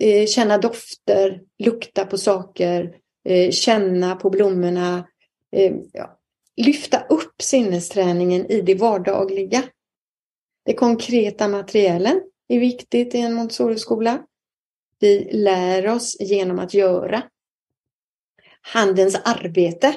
eh, 0.00 0.26
känna 0.26 0.58
dofter, 0.58 1.40
lukta 1.58 2.06
på 2.06 2.18
saker, 2.18 2.94
eh, 3.24 3.50
känna 3.50 4.16
på 4.16 4.30
blommorna. 4.30 5.08
Eh, 5.56 5.74
ja. 5.92 6.18
Lyfta 6.56 7.06
upp 7.08 7.42
sinnesträningen 7.42 8.46
i 8.46 8.60
det 8.60 8.74
vardagliga. 8.74 9.62
Det 10.64 10.74
konkreta 10.74 11.48
materialen 11.48 12.20
är 12.56 12.60
viktigt 12.60 13.14
i 13.14 13.20
en 13.20 13.34
Montessori-skola. 13.34 14.26
Vi 14.98 15.30
lär 15.32 15.88
oss 15.88 16.16
genom 16.20 16.58
att 16.58 16.74
göra. 16.74 17.22
Handens 18.60 19.14
arbete 19.24 19.96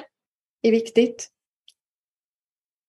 är 0.62 0.70
viktigt. 0.70 1.28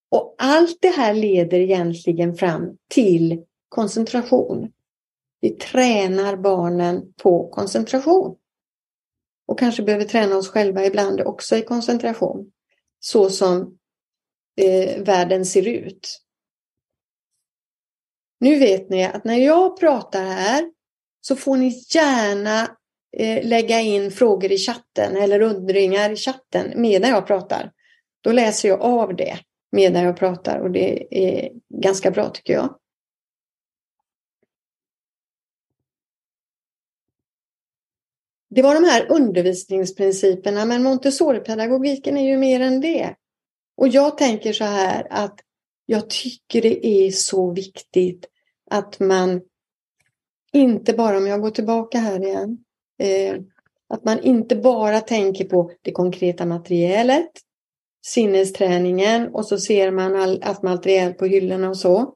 Och 0.10 0.36
allt 0.38 0.77
det 0.82 0.89
här 0.89 1.13
leder 1.13 1.60
egentligen 1.60 2.36
fram 2.36 2.77
till 2.89 3.43
koncentration. 3.69 4.71
Vi 5.41 5.49
tränar 5.49 6.38
barnen 6.38 7.13
på 7.13 7.49
koncentration. 7.49 8.38
Och 9.47 9.60
kanske 9.60 9.84
behöver 9.84 10.06
träna 10.06 10.38
oss 10.38 10.49
själva 10.49 10.86
ibland 10.86 11.21
också 11.21 11.56
i 11.56 11.62
koncentration. 11.62 12.51
Så 12.99 13.30
som 13.30 13.77
eh, 14.56 15.03
världen 15.03 15.45
ser 15.45 15.67
ut. 15.67 16.27
Nu 18.39 18.60
vet 18.60 18.89
ni 18.89 19.04
att 19.04 19.23
när 19.23 19.38
jag 19.38 19.80
pratar 19.80 20.23
här 20.23 20.71
så 21.21 21.36
får 21.36 21.58
ni 21.58 21.84
gärna 21.95 22.78
eh, 23.17 23.47
lägga 23.47 23.80
in 23.80 24.12
frågor 24.12 24.52
i 24.52 24.58
chatten 24.58 25.17
eller 25.17 25.41
undringar 25.41 26.10
i 26.10 26.15
chatten 26.15 26.73
medan 26.76 27.10
jag 27.10 27.28
pratar. 27.28 27.71
Då 28.21 28.32
läser 28.32 28.69
jag 28.69 28.82
av 28.82 29.15
det 29.15 29.38
medan 29.71 30.04
jag 30.04 30.17
pratar 30.17 30.60
och 30.60 30.71
det 30.71 31.08
är 31.12 31.52
ganska 31.69 32.12
bra 32.12 32.30
tycker 32.30 32.54
jag. 32.54 32.78
Det 38.50 38.62
var 38.62 38.73
de 38.73 38.84
här 38.84 39.12
undervisningsprinciperna, 39.12 40.65
men 40.65 40.84
Montessori-pedagogiken 40.84 42.17
är 42.17 42.26
ju 42.26 42.38
mer 42.38 42.60
än 42.60 42.82
det. 42.82 43.15
Och 43.78 43.88
jag 43.88 44.17
tänker 44.17 44.54
så 44.54 44.63
här 44.63 45.08
att 45.10 45.39
jag 45.89 46.10
tycker 46.10 46.62
det 46.62 46.88
är 46.88 47.12
så 47.12 47.52
viktigt 47.52 48.26
att 48.69 49.00
man 49.00 49.41
inte 50.54 50.93
bara, 50.93 51.17
om 51.17 51.28
jag 51.28 51.41
går 51.41 51.50
tillbaka 51.50 52.00
här 52.00 52.26
igen, 52.26 52.58
eh, 53.00 53.41
att 53.89 54.06
man 54.06 54.19
inte 54.19 54.56
bara 54.56 55.02
tänker 55.02 55.45
på 55.45 55.71
det 55.82 55.91
konkreta 55.91 56.45
materialet, 56.45 57.32
sinnesträningen 58.06 59.28
och 59.28 59.45
så 59.45 59.58
ser 59.58 59.91
man 59.91 60.15
all, 60.15 60.43
allt 60.43 60.63
material 60.63 61.13
på 61.13 61.26
hyllorna 61.26 61.69
och 61.69 61.78
så. 61.78 62.13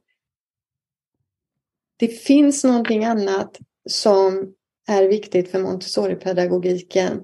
Det 1.97 2.07
finns 2.07 2.63
någonting 2.63 3.05
annat 3.05 3.57
som 3.89 4.53
är 4.87 5.03
viktigt 5.03 5.51
för 5.51 5.59
Montessori-pedagogiken. 5.59 7.23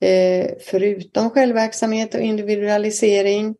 Eh, 0.00 0.50
förutom 0.60 1.30
självverksamhet 1.30 2.14
och 2.14 2.20
individualisering 2.20 3.56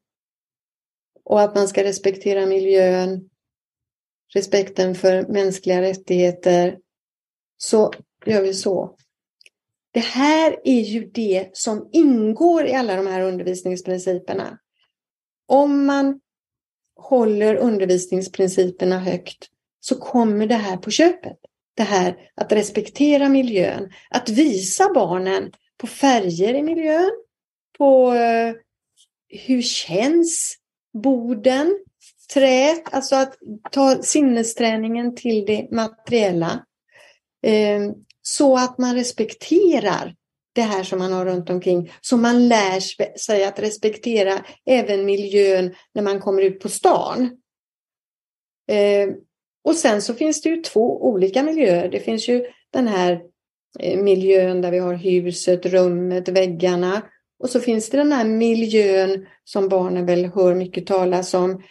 och 1.24 1.40
att 1.40 1.54
man 1.54 1.68
ska 1.68 1.84
respektera 1.84 2.46
miljön, 2.46 3.30
respekten 4.34 4.94
för 4.94 5.26
mänskliga 5.32 5.82
rättigheter, 5.82 6.78
så 7.56 7.92
gör 8.26 8.42
vi 8.42 8.54
så. 8.54 8.96
Det 9.92 10.00
här 10.00 10.60
är 10.64 10.80
ju 10.80 11.10
det 11.14 11.50
som 11.52 11.88
ingår 11.92 12.66
i 12.66 12.74
alla 12.74 12.96
de 12.96 13.06
här 13.06 13.20
undervisningsprinciperna. 13.20 14.58
Om 15.46 15.87
man 15.87 16.20
håller 16.96 17.54
undervisningsprinciperna 17.56 18.98
högt 18.98 19.48
så 19.80 19.94
kommer 19.94 20.46
det 20.46 20.54
här 20.54 20.76
på 20.76 20.90
köpet 20.90 21.38
det 21.74 21.82
här 21.82 22.16
att 22.34 22.52
respektera 22.52 23.28
miljön, 23.28 23.92
att 24.10 24.28
visa 24.28 24.92
barnen 24.94 25.52
på 25.78 25.87
färger 25.87 26.54
i 26.54 26.62
miljön, 26.62 27.10
på 27.78 28.12
eh, 28.12 28.54
hur 29.28 29.62
känns 29.62 30.56
borden, 31.02 31.78
träet, 32.35 32.94
alltså 32.94 33.16
att 33.16 33.38
ta 33.70 34.02
sinnesträningen 34.02 35.16
till 35.16 35.44
det 35.46 35.68
materiella. 35.70 36.64
Eh, 37.46 37.80
så 38.22 38.57
att 38.57 38.78
man 38.78 38.94
respekterar 38.94 40.14
det 40.54 40.62
här 40.62 40.85
som 40.85 40.98
man 40.98 41.12
har 41.12 41.24
runt 41.24 41.50
omkring. 41.50 41.92
Så 42.00 42.16
man 42.16 42.48
lär 42.48 42.80
sig 43.18 43.44
att 43.44 43.59
respektera 43.59 44.44
även 44.66 45.04
miljön 45.04 45.74
när 45.94 46.02
man 46.02 46.20
kommer 46.20 46.42
ut 46.42 46.61
på 46.61 46.68
stan. 46.68 47.30
Eh, 48.70 49.09
och 49.64 49.74
sen 49.74 50.02
så 50.02 50.14
finns 50.14 50.42
det 50.42 50.48
ju 50.48 50.62
två 50.62 51.04
olika 51.04 51.42
miljöer. 51.42 51.88
Det 51.88 52.00
finns 52.00 52.28
ju 52.28 52.46
den 52.70 52.88
här 52.88 53.22
eh, 53.80 53.98
miljön 54.02 54.61
där 54.61 54.70
vi 54.70 54.78
har 54.78 54.94
huset, 54.94 55.66
rummet, 55.66 56.28
väggarna. 56.28 57.02
Och 57.38 57.50
så 57.50 57.60
finns 57.60 57.90
det 57.90 57.96
den 57.96 58.12
här 58.12 58.24
miljön 58.24 59.26
som 59.44 59.68
barnen 59.68 60.06
väl 60.06 60.24
hör 60.24 60.54
mycket 60.54 60.86
talas 60.86 61.34
om. 61.34 61.62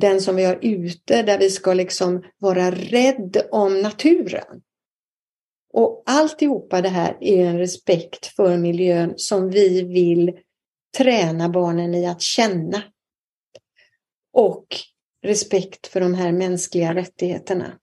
Den 0.00 0.20
som 0.20 0.36
vi 0.36 0.44
har 0.44 0.58
ute 0.62 1.22
där 1.22 1.38
vi 1.38 1.50
ska 1.50 1.74
liksom 1.74 2.24
vara 2.38 2.70
rädd 2.70 3.36
om 3.50 3.82
naturen. 3.82 4.62
Och 5.72 6.02
alltihopa 6.06 6.82
det 6.82 6.88
här 6.88 7.16
är 7.20 7.46
en 7.46 7.58
respekt 7.58 8.26
för 8.26 8.56
miljön 8.56 9.14
som 9.16 9.50
vi 9.50 9.82
vill 9.82 10.32
träna 10.96 11.48
barnen 11.48 11.94
i 11.94 12.06
att 12.06 12.22
känna. 12.22 12.82
Och 14.32 14.66
respekt 15.22 15.86
för 15.86 16.00
de 16.00 16.14
här 16.14 16.32
mänskliga 16.32 16.94
rättigheterna. 16.94 17.78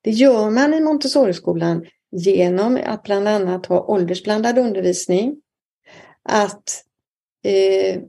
Det 0.00 0.10
gör 0.10 0.50
man 0.50 0.74
i 0.74 0.80
Montessoriskolan 0.80 1.86
genom 2.10 2.78
att 2.84 3.02
bland 3.02 3.28
annat 3.28 3.66
ha 3.66 3.86
åldersblandad 3.86 4.58
undervisning. 4.58 5.42
Att 6.28 6.84
eh, 7.42 8.02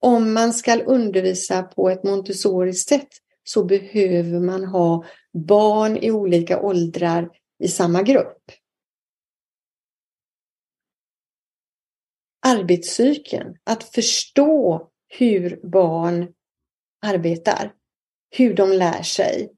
om 0.00 0.32
man 0.32 0.52
ska 0.52 0.82
undervisa 0.82 1.62
på 1.62 1.90
ett 1.90 2.04
Montessoriskt 2.04 2.88
sätt 2.88 3.08
så 3.44 3.64
behöver 3.64 4.40
man 4.40 4.64
ha 4.64 5.04
barn 5.32 5.96
i 5.96 6.10
olika 6.10 6.60
åldrar 6.60 7.30
i 7.58 7.68
samma 7.68 8.02
grupp. 8.02 8.42
Arbetscykeln, 12.46 13.56
att 13.64 13.84
förstå 13.84 14.88
hur 15.08 15.60
barn 15.62 16.34
arbetar, 17.06 17.74
hur 18.30 18.54
de 18.54 18.72
lär 18.72 19.02
sig, 19.02 19.52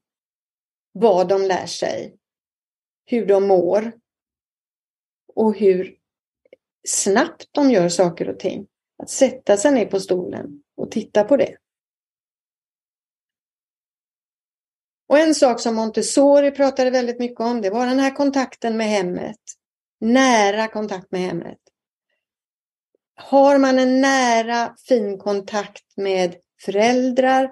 vad 0.91 1.27
de 1.27 1.41
lär 1.41 1.65
sig, 1.65 2.15
hur 3.05 3.25
de 3.25 3.47
mår 3.47 3.91
och 5.35 5.55
hur 5.55 6.00
snabbt 6.87 7.47
de 7.51 7.71
gör 7.71 7.89
saker 7.89 8.29
och 8.29 8.39
ting. 8.39 8.67
Att 9.03 9.09
sätta 9.09 9.57
sig 9.57 9.71
ner 9.71 9.85
på 9.85 9.99
stolen 9.99 10.63
och 10.77 10.91
titta 10.91 11.23
på 11.23 11.37
det. 11.37 11.57
Och 15.09 15.19
en 15.19 15.35
sak 15.35 15.59
som 15.59 15.75
Montessori 15.75 16.51
pratade 16.51 16.89
väldigt 16.89 17.19
mycket 17.19 17.39
om, 17.39 17.61
det 17.61 17.69
var 17.69 17.85
den 17.85 17.99
här 17.99 18.15
kontakten 18.15 18.77
med 18.77 18.87
hemmet. 18.87 19.39
Nära 19.99 20.67
kontakt 20.67 21.11
med 21.11 21.21
hemmet. 21.21 21.57
Har 23.15 23.57
man 23.57 23.79
en 23.79 24.01
nära 24.01 24.75
fin 24.87 25.17
kontakt 25.17 25.97
med 25.97 26.35
föräldrar 26.65 27.51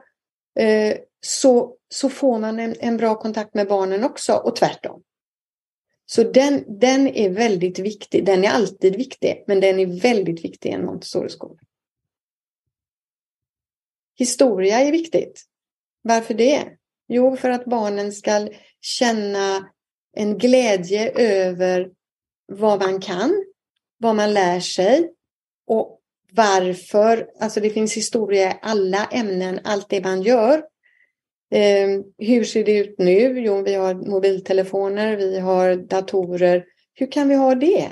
eh, 0.59 0.97
så, 1.21 1.75
så 1.89 2.09
får 2.09 2.39
man 2.39 2.59
en, 2.59 2.75
en 2.79 2.97
bra 2.97 3.15
kontakt 3.15 3.53
med 3.53 3.67
barnen 3.67 4.03
också 4.03 4.33
och 4.33 4.55
tvärtom. 4.55 5.01
Så 6.11 6.23
den, 6.23 6.79
den 6.79 7.07
är 7.07 7.29
väldigt 7.29 7.79
viktig. 7.79 8.25
Den 8.25 8.43
är 8.43 8.49
alltid 8.49 8.95
viktig, 8.95 9.43
men 9.47 9.59
den 9.59 9.79
är 9.79 10.01
väldigt 10.01 10.45
viktig 10.45 10.69
i 10.69 10.73
en 10.73 10.85
Montessori-skola. 10.85 11.59
Historia 14.17 14.79
är 14.79 14.91
viktigt. 14.91 15.43
Varför 16.01 16.33
det? 16.33 16.69
Jo, 17.07 17.35
för 17.35 17.49
att 17.49 17.65
barnen 17.65 18.11
ska 18.11 18.49
känna 18.81 19.69
en 20.15 20.37
glädje 20.37 21.11
över 21.11 21.91
vad 22.45 22.81
man 22.81 23.01
kan, 23.01 23.45
vad 23.97 24.15
man 24.15 24.33
lär 24.33 24.59
sig 24.59 25.11
och 25.67 25.99
varför. 26.31 27.29
Alltså 27.39 27.59
det 27.59 27.69
finns 27.69 27.97
historia 27.97 28.51
i 28.51 28.59
alla 28.61 29.05
ämnen, 29.05 29.59
allt 29.63 29.89
det 29.89 30.03
man 30.03 30.21
gör. 30.21 30.63
Eh, 31.51 31.89
hur 32.17 32.43
ser 32.43 32.63
det 32.63 32.77
ut 32.77 32.95
nu? 32.97 33.39
Jo, 33.39 33.61
vi 33.61 33.75
har 33.75 33.93
mobiltelefoner, 33.93 35.17
vi 35.17 35.39
har 35.39 35.75
datorer. 35.75 36.65
Hur 36.93 37.11
kan 37.11 37.29
vi 37.29 37.35
ha 37.35 37.55
det? 37.55 37.89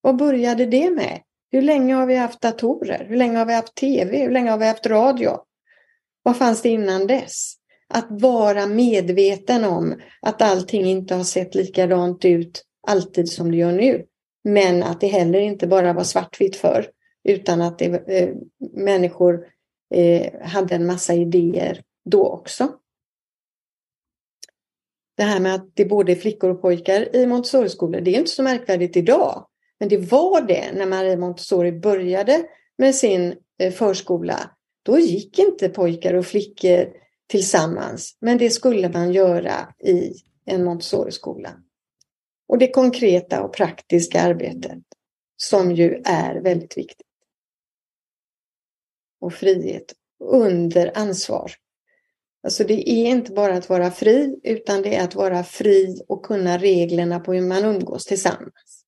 Vad 0.00 0.16
började 0.16 0.66
det 0.66 0.90
med? 0.90 1.20
Hur 1.52 1.62
länge 1.62 1.94
har 1.94 2.06
vi 2.06 2.14
haft 2.14 2.40
datorer? 2.40 3.06
Hur 3.08 3.16
länge 3.16 3.38
har 3.38 3.46
vi 3.46 3.52
haft 3.52 3.74
tv? 3.74 4.18
Hur 4.18 4.30
länge 4.30 4.50
har 4.50 4.58
vi 4.58 4.66
haft 4.66 4.86
radio? 4.86 5.38
Vad 6.22 6.36
fanns 6.36 6.62
det 6.62 6.68
innan 6.68 7.06
dess? 7.06 7.54
Att 7.88 8.06
vara 8.10 8.66
medveten 8.66 9.64
om 9.64 10.00
att 10.22 10.42
allting 10.42 10.84
inte 10.84 11.14
har 11.14 11.24
sett 11.24 11.54
likadant 11.54 12.24
ut 12.24 12.64
alltid 12.86 13.28
som 13.28 13.50
det 13.50 13.56
gör 13.56 13.72
nu. 13.72 14.04
Men 14.44 14.82
att 14.82 15.00
det 15.00 15.06
heller 15.06 15.40
inte 15.40 15.66
bara 15.66 15.92
var 15.92 16.04
svartvitt 16.04 16.56
förr, 16.56 16.86
utan 17.24 17.62
att 17.62 17.78
det, 17.78 18.08
eh, 18.08 18.34
människor 18.72 19.46
eh, 19.94 20.42
hade 20.42 20.74
en 20.74 20.86
massa 20.86 21.14
idéer 21.14 21.82
då 22.04 22.26
också. 22.26 22.68
Det 25.20 25.24
här 25.24 25.40
med 25.40 25.54
att 25.54 25.76
det 25.76 25.82
är 25.82 25.88
både 25.88 26.16
flickor 26.16 26.50
och 26.50 26.62
pojkar 26.62 27.16
i 27.16 27.26
Montessori-skolor, 27.26 28.00
det 28.00 28.14
är 28.14 28.18
inte 28.18 28.30
så 28.30 28.42
märkvärdigt 28.42 28.96
idag. 28.96 29.46
Men 29.80 29.88
det 29.88 29.96
var 29.96 30.42
det 30.42 30.72
när 30.72 30.86
Marie 30.86 31.16
Montessori 31.16 31.72
började 31.72 32.46
med 32.78 32.94
sin 32.94 33.34
eh, 33.58 33.72
förskola. 33.72 34.50
Då 34.82 34.98
gick 34.98 35.38
inte 35.38 35.68
pojkar 35.68 36.14
och 36.14 36.26
flickor 36.26 36.92
tillsammans. 37.28 38.16
Men 38.20 38.38
det 38.38 38.50
skulle 38.50 38.88
man 38.88 39.12
göra 39.12 39.74
i 39.84 40.14
en 40.44 40.64
Montessori-skola. 40.64 41.50
Och 42.48 42.58
det 42.58 42.68
konkreta 42.68 43.42
och 43.42 43.54
praktiska 43.54 44.20
arbetet 44.20 44.82
som 45.36 45.72
ju 45.72 46.02
är 46.04 46.40
väldigt 46.40 46.78
viktigt. 46.78 47.06
Och 49.20 49.32
frihet 49.32 49.94
under 50.24 50.98
ansvar. 50.98 51.52
Alltså 52.42 52.64
det 52.64 52.90
är 52.90 53.06
inte 53.06 53.32
bara 53.32 53.54
att 53.54 53.68
vara 53.68 53.90
fri 53.90 54.40
utan 54.42 54.82
det 54.82 54.96
är 54.96 55.04
att 55.04 55.14
vara 55.14 55.44
fri 55.44 56.02
och 56.08 56.24
kunna 56.24 56.58
reglerna 56.58 57.20
på 57.20 57.32
hur 57.32 57.40
man 57.40 57.64
umgås 57.64 58.04
tillsammans. 58.04 58.84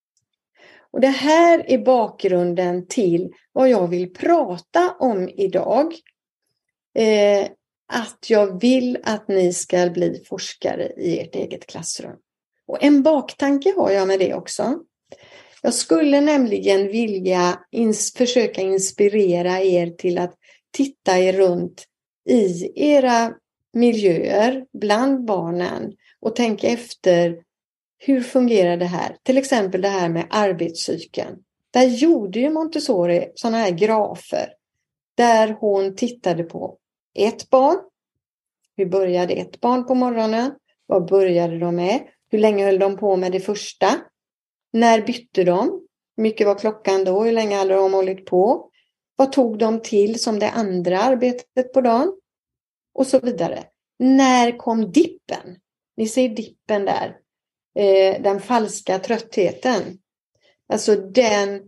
Och 0.93 1.01
Det 1.01 1.09
här 1.09 1.65
är 1.69 1.79
bakgrunden 1.79 2.87
till 2.87 3.33
vad 3.53 3.69
jag 3.69 3.89
vill 3.89 4.13
prata 4.13 4.95
om 4.99 5.29
idag. 5.29 5.95
Eh, 6.95 7.47
att 7.93 8.31
jag 8.31 8.61
vill 8.61 8.99
att 9.03 9.29
ni 9.29 9.53
ska 9.53 9.91
bli 9.91 10.23
forskare 10.29 10.93
i 10.97 11.21
ert 11.21 11.35
eget 11.35 11.67
klassrum. 11.67 12.17
Och 12.67 12.85
en 12.85 13.03
baktanke 13.03 13.75
har 13.77 13.91
jag 13.91 14.09
med 14.09 14.19
det 14.19 14.35
också. 14.35 14.79
Jag 15.63 15.75
skulle 15.75 16.21
nämligen 16.21 16.89
vilja 16.89 17.61
ins 17.71 18.13
försöka 18.13 18.61
inspirera 18.61 19.61
er 19.61 19.91
till 19.91 20.19
att 20.19 20.35
titta 20.71 21.19
er 21.19 21.33
runt 21.33 21.85
i 22.29 22.73
era 22.93 23.35
miljöer 23.73 24.67
bland 24.73 25.25
barnen 25.25 25.93
och 26.21 26.37
tänka 26.37 26.69
efter 26.69 27.43
hur 27.99 28.21
fungerar 28.21 28.77
det 28.77 28.85
här? 28.85 29.17
Till 29.23 29.39
exempel 29.39 29.83
det 29.83 29.89
här 29.89 30.09
med 30.09 30.27
arbetscykeln. 30.31 31.39
Där 31.71 31.85
gjorde 31.85 32.41
ju 32.41 32.51
Montessori 32.51 33.33
sådana 33.35 33.59
här 33.59 33.71
grafer 33.71 34.49
där 35.17 35.57
hon 35.61 35.97
tittade 35.97 36.45
på 36.45 36.79
ett 37.15 37.51
barn. 37.51 37.77
Hur 38.77 38.87
började 38.87 39.35
ett 39.35 39.61
barn 39.61 39.87
på 39.87 39.95
morgonen? 39.95 40.53
Vad 40.87 41.09
började 41.09 41.59
de 41.59 41.77
med? 41.77 42.01
Hur 42.31 42.39
länge 42.39 42.65
höll 42.65 42.79
de 42.79 42.97
på 42.97 43.17
med 43.17 43.33
det 43.33 43.41
första? 43.41 43.89
När 44.73 45.03
bytte 45.03 45.45
de? 45.45 45.81
Hur 46.17 46.23
mycket 46.23 46.47
var 46.47 46.59
klockan 46.59 47.05
då? 47.05 47.25
Hur 47.25 47.33
länge 47.33 47.57
hade 47.57 47.75
de 47.75 47.93
hållit 47.93 48.27
på? 48.27 48.71
Vad 49.17 49.33
tog 49.33 49.59
de 49.59 49.81
till 49.81 50.21
som 50.21 50.39
det 50.39 50.51
andra 50.51 51.01
arbetet 51.01 51.73
på 51.73 51.81
dagen? 51.81 52.19
Och 52.95 53.07
så 53.07 53.21
vidare. 53.21 53.65
När 53.99 54.59
kom 54.59 54.93
dippen? 54.93 55.57
Ni 55.97 56.07
ser 56.09 56.29
dippen 56.29 56.85
där. 56.85 57.17
Eh, 57.79 58.23
den 58.23 58.41
falska 58.41 58.99
tröttheten. 58.99 59.99
Alltså 60.69 60.97
den 60.97 61.61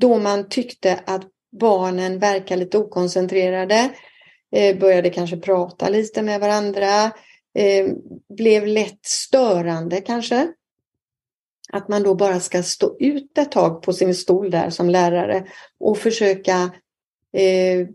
då 0.00 0.18
man 0.18 0.48
tyckte 0.48 1.00
att 1.06 1.26
barnen 1.52 2.18
verkar 2.18 2.56
lite 2.56 2.78
okoncentrerade 2.78 3.90
eh, 4.52 4.78
började 4.78 5.10
kanske 5.10 5.36
prata 5.36 5.88
lite 5.88 6.22
med 6.22 6.40
varandra, 6.40 7.04
eh, 7.54 7.86
blev 8.28 8.66
lätt 8.66 9.06
störande 9.06 10.00
kanske. 10.00 10.52
Att 11.72 11.88
man 11.88 12.02
då 12.02 12.14
bara 12.14 12.40
ska 12.40 12.62
stå 12.62 12.96
ut 12.98 13.38
ett 13.38 13.52
tag 13.52 13.82
på 13.82 13.92
sin 13.92 14.14
stol 14.14 14.50
där 14.50 14.70
som 14.70 14.90
lärare 14.90 15.46
och 15.80 15.98
försöka 15.98 16.70
eh, 17.32 17.88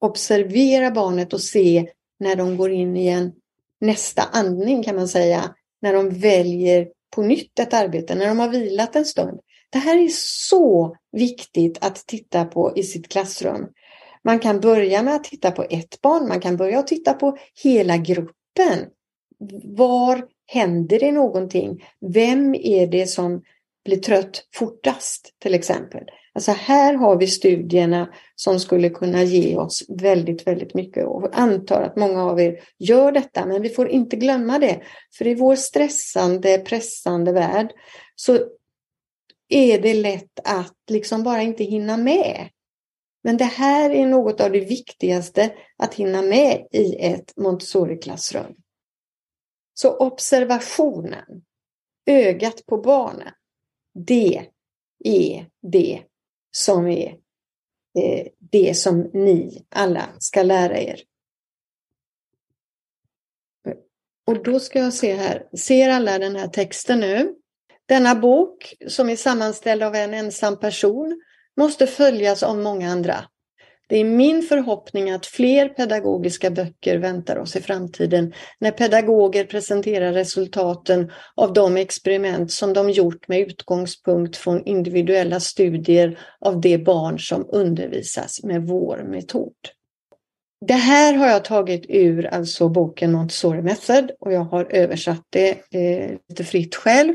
observera 0.00 0.90
barnet 0.90 1.32
och 1.32 1.40
se 1.40 1.88
när 2.24 2.36
de 2.36 2.56
går 2.56 2.70
in 2.70 2.96
i 2.96 3.08
en 3.08 3.32
nästa 3.80 4.22
andning 4.22 4.82
kan 4.82 4.96
man 4.96 5.08
säga. 5.08 5.54
När 5.82 5.92
de 5.92 6.10
väljer 6.10 6.88
på 7.14 7.22
nytt 7.22 7.58
ett 7.58 7.74
arbete, 7.74 8.14
när 8.14 8.26
de 8.26 8.38
har 8.38 8.48
vilat 8.48 8.96
en 8.96 9.04
stund. 9.04 9.40
Det 9.70 9.78
här 9.78 9.98
är 9.98 10.08
så 10.48 10.96
viktigt 11.12 11.78
att 11.80 11.96
titta 12.06 12.44
på 12.44 12.72
i 12.76 12.82
sitt 12.82 13.08
klassrum. 13.08 13.66
Man 14.24 14.38
kan 14.38 14.60
börja 14.60 15.02
med 15.02 15.14
att 15.14 15.24
titta 15.24 15.50
på 15.50 15.62
ett 15.70 16.00
barn, 16.00 16.28
man 16.28 16.40
kan 16.40 16.56
börja 16.56 16.78
att 16.78 16.86
titta 16.86 17.12
på 17.12 17.36
hela 17.62 17.96
gruppen. 17.96 18.78
Var 19.64 20.24
händer 20.46 20.98
det 20.98 21.12
någonting? 21.12 21.84
Vem 22.00 22.54
är 22.54 22.86
det 22.86 23.06
som 23.06 23.42
blir 23.84 23.96
trött 23.96 24.48
fortast 24.54 25.34
till 25.38 25.54
exempel? 25.54 26.04
Alltså 26.34 26.52
här 26.52 26.94
har 26.94 27.16
vi 27.16 27.26
studierna 27.26 28.14
som 28.34 28.60
skulle 28.60 28.90
kunna 28.90 29.22
ge 29.22 29.56
oss 29.56 29.84
väldigt, 29.88 30.46
väldigt 30.46 30.74
mycket 30.74 31.06
och 31.06 31.38
antar 31.38 31.82
att 31.82 31.96
många 31.96 32.24
av 32.24 32.40
er 32.40 32.60
gör 32.78 33.12
detta, 33.12 33.46
men 33.46 33.62
vi 33.62 33.68
får 33.68 33.88
inte 33.88 34.16
glömma 34.16 34.58
det. 34.58 34.82
För 35.18 35.26
i 35.26 35.34
vår 35.34 35.56
stressande, 35.56 36.58
pressande 36.58 37.32
värld 37.32 37.72
så 38.14 38.38
är 39.48 39.78
det 39.78 39.94
lätt 39.94 40.40
att 40.44 40.76
liksom 40.90 41.22
bara 41.22 41.42
inte 41.42 41.64
hinna 41.64 41.96
med. 41.96 42.48
Men 43.22 43.36
det 43.36 43.44
här 43.44 43.90
är 43.90 44.06
något 44.06 44.40
av 44.40 44.52
det 44.52 44.60
viktigaste 44.60 45.54
att 45.76 45.94
hinna 45.94 46.22
med 46.22 46.66
i 46.72 46.96
ett 46.96 47.36
Montessori-klassrum. 47.36 48.54
Så 49.74 49.96
observationen, 49.96 51.42
ögat 52.06 52.66
på 52.66 52.78
barnen, 52.78 53.32
det 53.94 54.46
är 55.04 55.48
det 55.62 56.02
som 56.56 56.88
är 56.88 57.08
eh, 57.98 58.26
det 58.38 58.74
som 58.76 59.00
ni 59.00 59.64
alla 59.68 60.08
ska 60.18 60.42
lära 60.42 60.78
er. 60.78 61.00
Och 64.26 64.42
då 64.42 64.60
ska 64.60 64.78
jag 64.78 64.94
se 64.94 65.14
här, 65.14 65.48
ser 65.56 65.88
alla 65.88 66.18
den 66.18 66.36
här 66.36 66.48
texten 66.48 67.00
nu? 67.00 67.34
Denna 67.86 68.14
bok 68.14 68.74
som 68.88 69.08
är 69.08 69.16
sammanställd 69.16 69.82
av 69.82 69.94
en 69.94 70.14
ensam 70.14 70.58
person 70.58 71.22
måste 71.56 71.86
följas 71.86 72.42
av 72.42 72.58
många 72.58 72.90
andra. 72.90 73.24
Det 73.86 73.96
är 73.96 74.04
min 74.04 74.42
förhoppning 74.42 75.10
att 75.10 75.26
fler 75.26 75.68
pedagogiska 75.68 76.50
böcker 76.50 76.98
väntar 76.98 77.36
oss 77.36 77.56
i 77.56 77.60
framtiden 77.60 78.32
när 78.58 78.70
pedagoger 78.70 79.44
presenterar 79.44 80.12
resultaten 80.12 81.12
av 81.34 81.52
de 81.52 81.76
experiment 81.76 82.52
som 82.52 82.72
de 82.72 82.90
gjort 82.90 83.28
med 83.28 83.40
utgångspunkt 83.40 84.36
från 84.36 84.64
individuella 84.64 85.40
studier 85.40 86.18
av 86.40 86.60
de 86.60 86.78
barn 86.78 87.18
som 87.18 87.46
undervisas 87.48 88.42
med 88.42 88.66
vår 88.66 89.04
metod. 89.08 89.52
Det 90.66 90.74
här 90.74 91.14
har 91.14 91.26
jag 91.26 91.44
tagit 91.44 91.86
ur 91.88 92.26
alltså 92.26 92.68
boken 92.68 93.12
Montessori 93.12 93.62
Method 93.62 94.10
och 94.20 94.32
jag 94.32 94.44
har 94.44 94.64
översatt 94.64 95.22
det 95.30 95.50
eh, 95.50 96.18
lite 96.28 96.44
fritt 96.44 96.74
själv. 96.74 97.14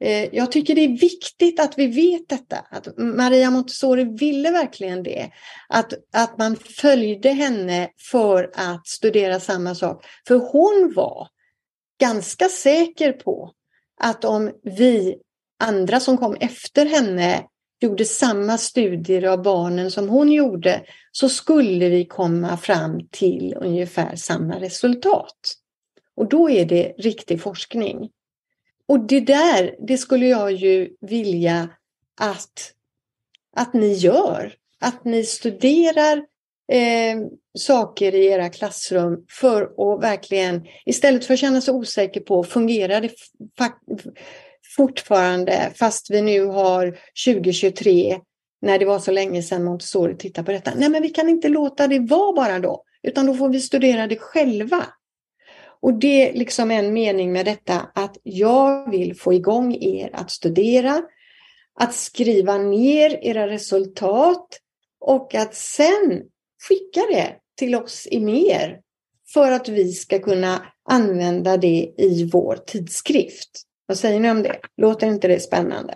Eh, 0.00 0.34
jag 0.34 0.52
tycker 0.52 0.74
det 0.74 0.84
är 0.84 0.98
viktigt 1.00 1.60
att 1.60 1.78
vi 1.78 1.86
vet 1.86 2.28
detta, 2.28 2.56
att 2.70 2.98
Maria 2.98 3.50
Montessori 3.50 4.04
ville 4.04 4.50
verkligen 4.50 5.02
det. 5.02 5.30
Att, 5.68 5.92
att 6.12 6.38
man 6.38 6.56
följde 6.56 7.28
henne 7.28 7.90
för 8.10 8.50
att 8.54 8.86
studera 8.86 9.40
samma 9.40 9.74
sak. 9.74 10.04
För 10.28 10.34
hon 10.34 10.92
var 10.96 11.28
ganska 12.00 12.48
säker 12.48 13.12
på 13.12 13.52
att 14.00 14.24
om 14.24 14.50
vi 14.62 15.16
andra 15.64 16.00
som 16.00 16.18
kom 16.18 16.36
efter 16.40 16.86
henne 16.86 17.44
gjorde 17.80 18.04
samma 18.04 18.58
studier 18.58 19.22
av 19.22 19.42
barnen 19.42 19.90
som 19.90 20.08
hon 20.08 20.32
gjorde 20.32 20.82
så 21.12 21.28
skulle 21.28 21.88
vi 21.88 22.04
komma 22.04 22.56
fram 22.56 23.08
till 23.10 23.54
ungefär 23.56 24.16
samma 24.16 24.60
resultat. 24.60 25.54
Och 26.16 26.28
då 26.28 26.50
är 26.50 26.64
det 26.64 26.94
riktig 26.98 27.42
forskning. 27.42 28.10
Och 28.88 29.00
det 29.00 29.20
där, 29.20 29.76
det 29.78 29.98
skulle 29.98 30.26
jag 30.26 30.52
ju 30.52 30.90
vilja 31.00 31.68
att, 32.20 32.72
att 33.56 33.74
ni 33.74 33.92
gör. 33.92 34.54
Att 34.80 35.04
ni 35.04 35.24
studerar 35.24 36.16
eh, 36.72 37.18
saker 37.58 38.14
i 38.14 38.26
era 38.26 38.48
klassrum 38.48 39.24
för 39.30 39.62
att 39.62 40.02
verkligen, 40.02 40.66
istället 40.86 41.24
för 41.24 41.34
att 41.34 41.40
känna 41.40 41.60
sig 41.60 41.74
osäker 41.74 42.20
på, 42.20 42.44
fungerar 42.44 43.00
det 43.00 43.12
fortfarande 44.76 45.72
fast 45.74 46.10
vi 46.10 46.22
nu 46.22 46.44
har 46.44 46.98
2023 47.26 48.18
när 48.62 48.78
det 48.78 48.84
var 48.84 48.98
så 48.98 49.12
länge 49.12 49.42
sedan 49.42 49.64
Montessori 49.64 50.16
tittade 50.16 50.46
på 50.46 50.52
detta. 50.52 50.72
Nej, 50.76 50.88
men 50.88 51.02
vi 51.02 51.08
kan 51.08 51.28
inte 51.28 51.48
låta 51.48 51.88
det 51.88 51.98
vara 51.98 52.32
bara 52.32 52.58
då, 52.58 52.84
utan 53.02 53.26
då 53.26 53.34
får 53.34 53.48
vi 53.48 53.60
studera 53.60 54.06
det 54.06 54.16
själva. 54.16 54.86
Och 55.80 55.94
det 55.94 56.28
är 56.28 56.32
liksom 56.32 56.70
en 56.70 56.92
mening 56.92 57.32
med 57.32 57.46
detta 57.46 57.90
att 57.94 58.16
jag 58.22 58.90
vill 58.90 59.16
få 59.16 59.32
igång 59.32 59.74
er 59.80 60.10
att 60.12 60.30
studera, 60.30 61.02
att 61.80 61.94
skriva 61.94 62.58
ner 62.58 63.24
era 63.24 63.48
resultat 63.48 64.60
och 65.00 65.34
att 65.34 65.54
sen 65.54 66.22
skicka 66.68 67.00
det 67.00 67.36
till 67.56 67.74
oss 67.74 68.08
i 68.10 68.20
mer 68.20 68.80
för 69.34 69.52
att 69.52 69.68
vi 69.68 69.92
ska 69.92 70.18
kunna 70.18 70.66
använda 70.90 71.56
det 71.56 71.94
i 71.98 72.30
vår 72.32 72.56
tidskrift. 72.56 73.50
Vad 73.86 73.98
säger 73.98 74.20
ni 74.20 74.30
om 74.30 74.42
det? 74.42 74.58
Låter 74.76 75.06
inte 75.06 75.28
det 75.28 75.40
spännande? 75.40 75.94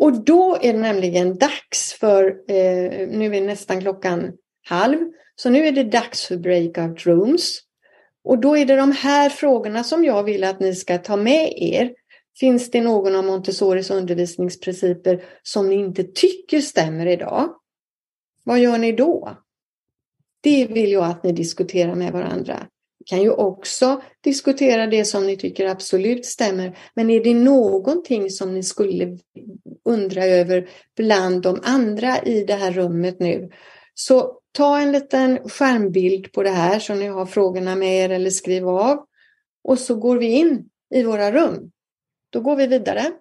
Och 0.00 0.24
då 0.24 0.58
är 0.62 0.72
det 0.72 0.78
nämligen 0.78 1.38
dags 1.38 1.92
för, 2.00 2.24
eh, 2.48 3.08
nu 3.08 3.36
är 3.36 3.40
nästan 3.40 3.80
klockan 3.80 4.32
halv, 4.68 4.98
så 5.36 5.50
nu 5.50 5.66
är 5.66 5.72
det 5.72 5.84
dags 5.84 6.26
för 6.26 6.36
breakout 6.36 7.06
rooms. 7.06 7.60
Och 8.24 8.38
då 8.38 8.56
är 8.56 8.66
det 8.66 8.76
de 8.76 8.92
här 8.92 9.30
frågorna 9.30 9.84
som 9.84 10.04
jag 10.04 10.22
vill 10.22 10.44
att 10.44 10.60
ni 10.60 10.74
ska 10.74 10.98
ta 10.98 11.16
med 11.16 11.52
er. 11.56 11.94
Finns 12.40 12.70
det 12.70 12.80
någon 12.80 13.16
av 13.16 13.24
Montessoris 13.24 13.90
undervisningsprinciper 13.90 15.24
som 15.42 15.68
ni 15.68 15.74
inte 15.74 16.04
tycker 16.04 16.60
stämmer 16.60 17.06
idag? 17.06 17.54
Vad 18.44 18.58
gör 18.58 18.78
ni 18.78 18.92
då? 18.92 19.36
Det 20.40 20.66
vill 20.66 20.92
jag 20.92 21.04
att 21.04 21.24
ni 21.24 21.32
diskuterar 21.32 21.94
med 21.94 22.12
varandra. 22.12 22.66
Ni 23.00 23.04
kan 23.06 23.22
ju 23.22 23.30
också 23.30 24.02
diskutera 24.20 24.86
det 24.86 25.04
som 25.04 25.26
ni 25.26 25.36
tycker 25.36 25.66
absolut 25.66 26.26
stämmer. 26.26 26.78
Men 26.94 27.10
är 27.10 27.24
det 27.24 27.34
någonting 27.34 28.30
som 28.30 28.54
ni 28.54 28.62
skulle 28.62 29.18
undra 29.84 30.24
över 30.24 30.68
bland 30.96 31.42
de 31.42 31.60
andra 31.62 32.22
i 32.22 32.44
det 32.44 32.54
här 32.54 32.72
rummet 32.72 33.20
nu 33.20 33.50
så 33.94 34.38
ta 34.52 34.78
en 34.78 34.92
liten 34.92 35.48
skärmbild 35.48 36.32
på 36.32 36.42
det 36.42 36.50
här 36.50 36.78
så 36.78 36.94
ni 36.94 37.06
har 37.06 37.26
frågorna 37.26 37.76
med 37.76 38.04
er 38.04 38.10
eller 38.10 38.30
skriv 38.30 38.68
av. 38.68 39.06
Och 39.64 39.78
så 39.78 39.94
går 39.94 40.18
vi 40.18 40.26
in 40.26 40.68
i 40.94 41.02
våra 41.02 41.32
rum. 41.32 41.70
Då 42.30 42.40
går 42.40 42.56
vi 42.56 42.66
vidare. 42.66 43.12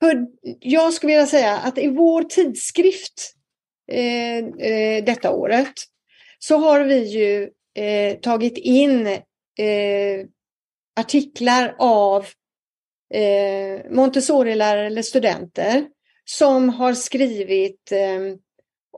För 0.00 0.26
jag 0.60 0.92
skulle 0.92 1.12
vilja 1.12 1.26
säga 1.26 1.56
att 1.56 1.78
i 1.78 1.88
vår 1.88 2.22
tidskrift 2.22 3.32
eh, 3.92 4.38
eh, 4.38 5.04
detta 5.04 5.30
året 5.30 5.72
så 6.38 6.56
har 6.56 6.84
vi 6.84 7.04
ju 7.04 7.50
eh, 7.74 8.18
tagit 8.18 8.58
in 8.58 9.06
eh, 9.06 10.26
artiklar 11.00 11.76
av 11.78 12.26
eh, 13.14 13.90
Montessori-lärare 13.90 14.86
eller 14.86 15.02
studenter 15.02 15.88
som 16.24 16.68
har 16.68 16.94
skrivit 16.94 17.92
eh, 17.92 18.36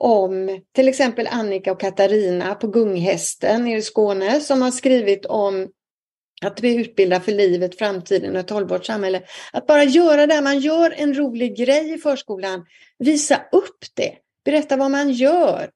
om 0.01 0.61
till 0.75 0.89
exempel 0.89 1.29
Annika 1.31 1.73
och 1.73 1.81
Katarina 1.81 2.55
på 2.55 2.67
Gunghästen 2.67 3.65
nere 3.65 3.79
i 3.79 3.83
Skåne 3.83 4.41
som 4.41 4.63
har 4.63 4.71
skrivit 4.71 5.27
om 5.27 5.69
att 6.43 6.61
vi 6.61 6.75
utbildar 6.75 7.21
för 7.21 7.33
livet, 7.33 7.79
framtiden 7.79 8.35
och 8.35 8.41
ett 8.41 8.51
hållbart 8.51 8.87
samhälle. 8.87 9.23
Att 9.53 9.67
bara 9.67 9.85
göra 9.85 10.27
det, 10.27 10.41
man 10.41 10.59
gör 10.59 10.95
en 10.97 11.15
rolig 11.15 11.57
grej 11.57 11.95
i 11.95 11.99
förskolan, 11.99 12.65
visa 12.99 13.41
upp 13.53 13.85
det, 13.95 14.13
berätta 14.45 14.77
vad 14.77 14.91
man 14.91 15.11
gör, 15.11 15.71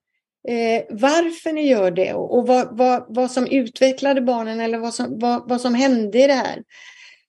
eh, 0.49 0.85
varför 0.91 1.53
ni 1.53 1.69
gör 1.69 1.91
det 1.91 2.15
och, 2.15 2.39
och 2.39 2.47
vad, 2.47 2.79
vad, 2.79 3.05
vad 3.09 3.31
som 3.31 3.47
utvecklade 3.47 4.21
barnen 4.21 4.61
eller 4.61 4.79
vad 4.79 4.95
som, 4.95 5.19
vad, 5.19 5.49
vad 5.49 5.61
som 5.61 5.75
hände 5.75 6.19
i 6.19 6.27
det 6.27 6.33
här. 6.33 6.63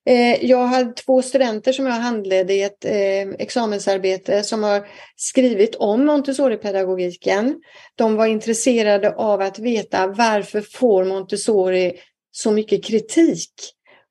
Eh, 0.05 0.45
jag 0.45 0.67
hade 0.67 0.93
två 0.93 1.21
studenter 1.21 1.73
som 1.73 1.85
jag 1.85 1.93
handledde 1.93 2.53
i 2.53 2.63
ett 2.63 2.85
eh, 2.85 3.29
examensarbete 3.39 4.43
som 4.43 4.63
har 4.63 4.87
skrivit 5.15 5.75
om 5.75 6.05
Montessori-pedagogiken. 6.05 7.55
De 7.95 8.15
var 8.15 8.25
intresserade 8.25 9.15
av 9.15 9.41
att 9.41 9.59
veta 9.59 10.07
varför 10.07 10.61
får 10.61 11.05
Montessori 11.05 11.93
så 12.31 12.51
mycket 12.51 12.85
kritik? 12.85 13.53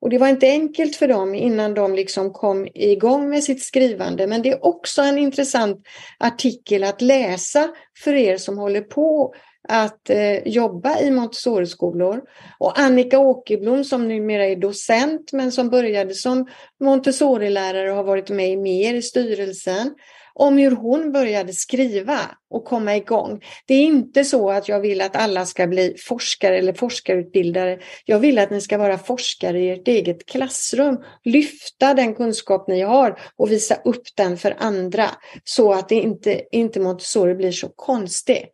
Och 0.00 0.10
det 0.10 0.18
var 0.18 0.28
inte 0.28 0.46
enkelt 0.46 0.96
för 0.96 1.08
dem 1.08 1.34
innan 1.34 1.74
de 1.74 1.94
liksom 1.94 2.32
kom 2.32 2.68
igång 2.74 3.28
med 3.28 3.44
sitt 3.44 3.62
skrivande. 3.62 4.26
Men 4.26 4.42
det 4.42 4.48
är 4.50 4.64
också 4.64 5.02
en 5.02 5.18
intressant 5.18 5.86
artikel 6.18 6.84
att 6.84 7.02
läsa 7.02 7.68
för 8.04 8.14
er 8.14 8.36
som 8.36 8.58
håller 8.58 8.80
på 8.80 9.34
att 9.68 10.10
eh, 10.10 10.48
jobba 10.48 11.00
i 11.00 11.10
Montessori-skolor. 11.10 12.20
Och 12.58 12.78
Annika 12.78 13.18
Åkerblom 13.18 13.84
som 13.84 14.08
numera 14.08 14.46
är 14.46 14.56
docent 14.56 15.32
men 15.32 15.52
som 15.52 15.70
började 15.70 16.14
som 16.14 16.46
Montessori-lärare 16.80 17.90
och 17.90 17.96
har 17.96 18.04
varit 18.04 18.30
med 18.30 18.58
mer 18.58 18.94
i 18.94 19.02
styrelsen 19.02 19.94
om 20.34 20.58
hur 20.58 20.70
hon 20.70 21.12
började 21.12 21.52
skriva 21.52 22.18
och 22.50 22.64
komma 22.64 22.96
igång. 22.96 23.40
Det 23.66 23.74
är 23.74 23.82
inte 23.82 24.24
så 24.24 24.50
att 24.50 24.68
jag 24.68 24.80
vill 24.80 25.00
att 25.00 25.16
alla 25.16 25.46
ska 25.46 25.66
bli 25.66 25.94
forskare 25.98 26.58
eller 26.58 26.72
forskarutbildare. 26.72 27.78
Jag 28.04 28.18
vill 28.18 28.38
att 28.38 28.50
ni 28.50 28.60
ska 28.60 28.78
vara 28.78 28.98
forskare 28.98 29.60
i 29.60 29.70
ert 29.70 29.88
eget 29.88 30.26
klassrum, 30.26 30.98
lyfta 31.24 31.94
den 31.94 32.14
kunskap 32.14 32.68
ni 32.68 32.80
har 32.80 33.18
och 33.36 33.50
visa 33.50 33.74
upp 33.74 34.02
den 34.16 34.36
för 34.36 34.56
andra 34.58 35.10
så 35.44 35.72
att 35.72 35.88
det 35.88 35.94
inte, 35.94 36.42
inte 36.52 36.80
Montessori 36.80 37.34
blir 37.34 37.52
så 37.52 37.68
konstig. 37.68 38.46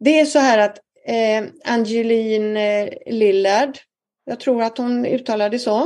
Det 0.00 0.20
är 0.20 0.24
så 0.24 0.38
här 0.38 0.58
att 0.58 0.78
eh, 1.06 1.72
Angeline 1.72 2.56
eh, 2.56 2.88
Lillard, 3.06 3.78
jag 4.24 4.40
tror 4.40 4.62
att 4.62 4.78
hon 4.78 5.06
uttalade 5.06 5.58
så, 5.58 5.80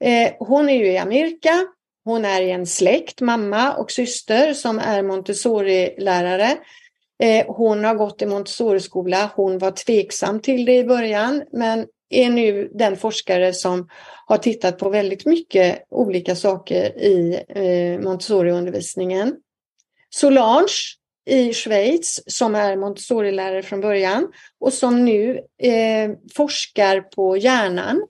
eh, 0.00 0.32
hon 0.38 0.68
är 0.68 0.76
ju 0.76 0.86
i 0.86 0.98
Amerika, 0.98 1.66
hon 2.04 2.24
är 2.24 2.42
i 2.42 2.50
en 2.50 2.66
släkt, 2.66 3.20
mamma 3.20 3.72
och 3.72 3.90
syster 3.90 4.54
som 4.54 4.78
är 4.78 5.02
Montessori-lärare. 5.02 6.56
Eh, 7.22 7.46
hon 7.46 7.84
har 7.84 7.94
gått 7.94 8.22
i 8.22 8.26
Montessori-skola. 8.26 9.30
Hon 9.34 9.58
var 9.58 9.70
tveksam 9.70 10.40
till 10.40 10.64
det 10.64 10.76
i 10.76 10.84
början 10.84 11.42
men 11.52 11.86
är 12.10 12.30
nu 12.30 12.70
den 12.74 12.96
forskare 12.96 13.52
som 13.52 13.88
har 14.26 14.38
tittat 14.38 14.78
på 14.78 14.90
väldigt 14.90 15.26
mycket 15.26 15.84
olika 15.90 16.36
saker 16.36 16.98
i 16.98 17.42
eh, 17.48 18.04
Montessori-undervisningen. 18.04 19.36
Solange 20.10 20.96
i 21.26 21.52
Schweiz 21.52 22.22
som 22.26 22.54
är 22.54 22.76
Montessori-lärare 22.76 23.62
från 23.62 23.80
början 23.80 24.32
och 24.60 24.72
som 24.72 25.04
nu 25.04 25.40
eh, 25.62 26.10
forskar 26.34 27.00
på 27.00 27.36
hjärnan 27.36 28.02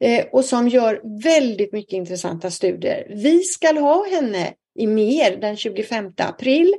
eh, 0.00 0.26
och 0.32 0.44
som 0.44 0.68
gör 0.68 1.00
väldigt 1.22 1.72
mycket 1.72 1.92
intressanta 1.92 2.50
studier. 2.50 3.06
Vi 3.10 3.42
ska 3.42 3.80
ha 3.80 4.06
henne 4.10 4.54
i 4.78 4.86
mer 4.86 5.36
den 5.36 5.56
25 5.56 6.12
april 6.18 6.74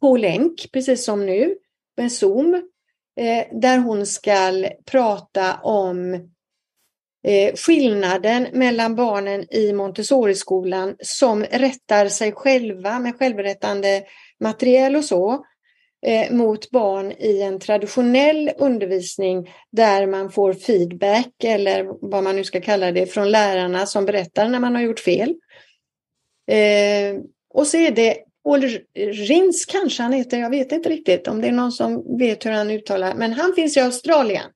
på 0.00 0.16
länk, 0.16 0.72
precis 0.72 1.04
som 1.04 1.26
nu, 1.26 1.54
med 1.96 2.12
Zoom, 2.12 2.54
eh, 3.20 3.58
där 3.60 3.78
hon 3.78 4.06
ska 4.06 4.68
prata 4.84 5.54
om 5.54 6.14
eh, 7.26 7.54
skillnaden 7.54 8.46
mellan 8.52 8.94
barnen 8.94 9.54
i 9.54 9.72
Montessori-skolan 9.72 10.96
som 11.00 11.44
rättar 11.44 12.08
sig 12.08 12.32
själva 12.32 12.98
med 12.98 13.18
självrättande 13.18 14.02
materiel 14.40 14.96
och 14.96 15.04
så 15.04 15.44
eh, 16.06 16.32
mot 16.32 16.70
barn 16.70 17.12
i 17.12 17.42
en 17.42 17.60
traditionell 17.60 18.50
undervisning 18.58 19.50
där 19.72 20.06
man 20.06 20.30
får 20.30 20.52
feedback 20.52 21.44
eller 21.44 22.08
vad 22.10 22.24
man 22.24 22.36
nu 22.36 22.44
ska 22.44 22.60
kalla 22.60 22.92
det 22.92 23.06
från 23.06 23.30
lärarna 23.30 23.86
som 23.86 24.04
berättar 24.04 24.48
när 24.48 24.60
man 24.60 24.74
har 24.74 24.82
gjort 24.82 25.00
fel. 25.00 25.34
Eh, 26.50 27.20
och 27.54 27.66
så 27.66 27.76
är 27.76 27.90
det 27.90 28.16
Rins 28.98 29.66
kanske 29.66 30.02
han 30.02 30.12
heter, 30.12 30.38
jag 30.38 30.50
vet 30.50 30.72
inte 30.72 30.88
riktigt 30.88 31.28
om 31.28 31.40
det 31.40 31.48
är 31.48 31.52
någon 31.52 31.72
som 31.72 32.18
vet 32.18 32.46
hur 32.46 32.50
han 32.50 32.70
uttalar, 32.70 33.14
men 33.14 33.32
han 33.32 33.52
finns 33.54 33.76
i 33.76 33.80
Australien. 33.80 34.50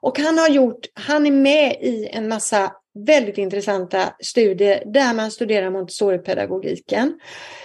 Och 0.00 0.18
han 0.18 0.38
har 0.38 0.48
gjort, 0.48 0.86
han 0.94 1.26
är 1.26 1.30
med 1.30 1.76
i 1.80 2.08
en 2.12 2.28
massa 2.28 2.72
väldigt 3.06 3.38
intressanta 3.38 4.14
studier 4.20 4.82
där 4.86 5.14
man 5.14 5.30
studerar 5.30 5.70
Montessori-pedagogiken. 5.70 7.20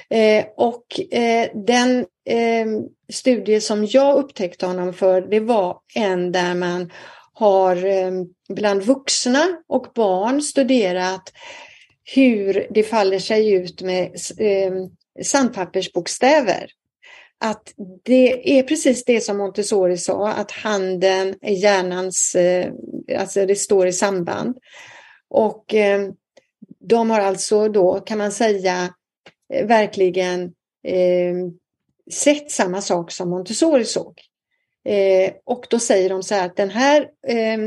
Eh, 0.09 0.45
och 0.57 1.13
eh, 1.13 1.49
den 1.53 1.99
eh, 2.29 2.65
studie 3.13 3.61
som 3.61 3.85
jag 3.85 4.17
upptäckte 4.17 4.65
honom 4.65 4.93
för, 4.93 5.21
det 5.21 5.39
var 5.39 5.77
en 5.95 6.31
där 6.31 6.55
man 6.55 6.91
har 7.33 7.85
eh, 7.85 8.11
bland 8.49 8.83
vuxna 8.83 9.47
och 9.67 9.87
barn 9.95 10.41
studerat 10.41 11.33
hur 12.15 12.67
det 12.69 12.83
faller 12.83 13.19
sig 13.19 13.53
ut 13.53 13.81
med 13.81 14.05
eh, 14.39 14.73
sandpappersbokstäver. 15.23 16.69
Att 17.39 17.73
det 18.03 18.59
är 18.59 18.63
precis 18.63 19.05
det 19.05 19.21
som 19.21 19.37
Montessori 19.37 19.97
sa, 19.97 20.27
att 20.27 20.51
handen 20.51 21.35
är 21.41 21.53
hjärnans, 21.53 22.35
eh, 22.35 22.71
alltså 23.19 23.45
det 23.45 23.55
står 23.55 23.87
i 23.87 23.93
samband. 23.93 24.57
Och 25.33 25.73
eh, 25.73 26.09
de 26.79 27.09
har 27.09 27.19
alltså 27.19 27.69
då, 27.69 27.99
kan 27.99 28.17
man 28.17 28.31
säga, 28.31 28.93
eh, 29.53 29.67
verkligen 29.67 30.43
eh, 30.87 31.35
sett 32.11 32.51
samma 32.51 32.81
sak 32.81 33.11
som 33.11 33.29
Montessori 33.29 33.85
såg. 33.85 34.21
Eh, 34.85 35.33
och 35.43 35.67
då 35.69 35.79
säger 35.79 36.09
de 36.09 36.23
så 36.23 36.35
här 36.35 36.45
att 36.45 36.55
den 36.55 36.69
här 36.69 37.09
eh, 37.27 37.59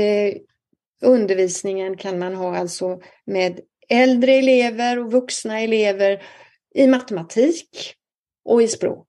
eh, 0.00 0.36
undervisningen 1.02 1.96
kan 1.96 2.18
man 2.18 2.34
ha 2.34 2.56
alltså 2.56 3.00
med 3.24 3.60
äldre 3.88 4.32
elever 4.32 4.98
och 4.98 5.12
vuxna 5.12 5.60
elever 5.60 6.22
i 6.74 6.86
matematik 6.86 7.94
och 8.44 8.62
i 8.62 8.68
språk. 8.68 9.08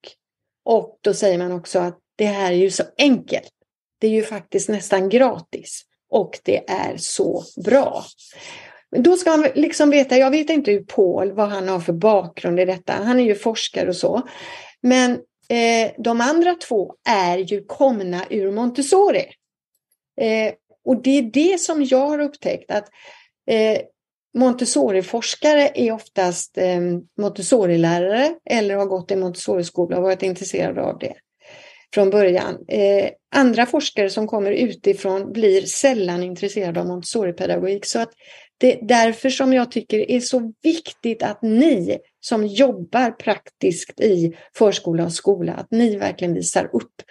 Och 0.65 0.99
då 1.01 1.13
säger 1.13 1.37
man 1.37 1.51
också 1.51 1.79
att 1.79 1.99
det 2.15 2.25
här 2.25 2.51
är 2.51 2.55
ju 2.55 2.71
så 2.71 2.83
enkelt. 2.97 3.51
Det 3.99 4.07
är 4.07 4.11
ju 4.11 4.23
faktiskt 4.23 4.69
nästan 4.69 5.09
gratis 5.09 5.85
och 6.09 6.39
det 6.43 6.69
är 6.69 6.97
så 6.97 7.43
bra. 7.65 8.03
Då 8.97 9.17
ska 9.17 9.37
man 9.37 9.49
liksom 9.55 9.89
veta, 9.89 10.17
jag 10.17 10.31
vet 10.31 10.49
inte 10.49 10.71
hur 10.71 10.83
Paul, 10.83 11.31
vad 11.31 11.49
han 11.49 11.69
har 11.69 11.79
för 11.79 11.93
bakgrund 11.93 12.59
i 12.59 12.65
detta. 12.65 12.93
Han 12.93 13.19
är 13.19 13.23
ju 13.23 13.35
forskare 13.35 13.89
och 13.89 13.95
så. 13.95 14.21
Men 14.81 15.11
eh, 15.49 15.91
de 15.97 16.21
andra 16.21 16.55
två 16.55 16.95
är 17.09 17.37
ju 17.37 17.63
komna 17.63 18.25
ur 18.29 18.51
Montessori. 18.51 19.25
Eh, 20.21 20.53
och 20.85 21.01
det 21.01 21.17
är 21.17 21.21
det 21.21 21.59
som 21.59 21.83
jag 21.83 22.07
har 22.07 22.19
upptäckt 22.19 22.71
att 22.71 22.89
eh, 23.47 23.81
Montessori-forskare 24.37 25.71
är 25.75 25.91
oftast 25.91 26.57
eh, 26.57 26.81
Montessori-lärare 27.17 28.35
eller 28.45 28.75
har 28.75 28.85
gått 28.85 29.11
i 29.11 29.15
Montessori-skola 29.15 29.97
och 29.97 30.03
varit 30.03 30.23
intresserade 30.23 30.81
av 30.81 30.99
det 30.99 31.13
från 31.93 32.09
början. 32.09 32.57
Eh, 32.67 33.09
andra 33.35 33.65
forskare 33.65 34.09
som 34.09 34.27
kommer 34.27 34.51
utifrån 34.51 35.31
blir 35.33 35.61
sällan 35.61 36.23
intresserade 36.23 36.79
av 36.79 36.87
Montessori-pedagogik. 36.87 37.85
Så 37.85 37.99
att 37.99 38.09
det 38.57 38.73
är 38.73 38.85
därför 38.85 39.29
som 39.29 39.53
jag 39.53 39.71
tycker 39.71 39.97
det 39.97 40.13
är 40.13 40.19
så 40.19 40.53
viktigt 40.63 41.23
att 41.23 41.41
ni 41.41 41.97
som 42.19 42.47
jobbar 42.47 43.11
praktiskt 43.11 43.99
i 43.99 44.37
förskola 44.57 45.05
och 45.05 45.13
skola, 45.13 45.53
att 45.53 45.71
ni 45.71 45.95
verkligen 45.95 46.33
visar 46.33 46.69
upp 46.75 47.01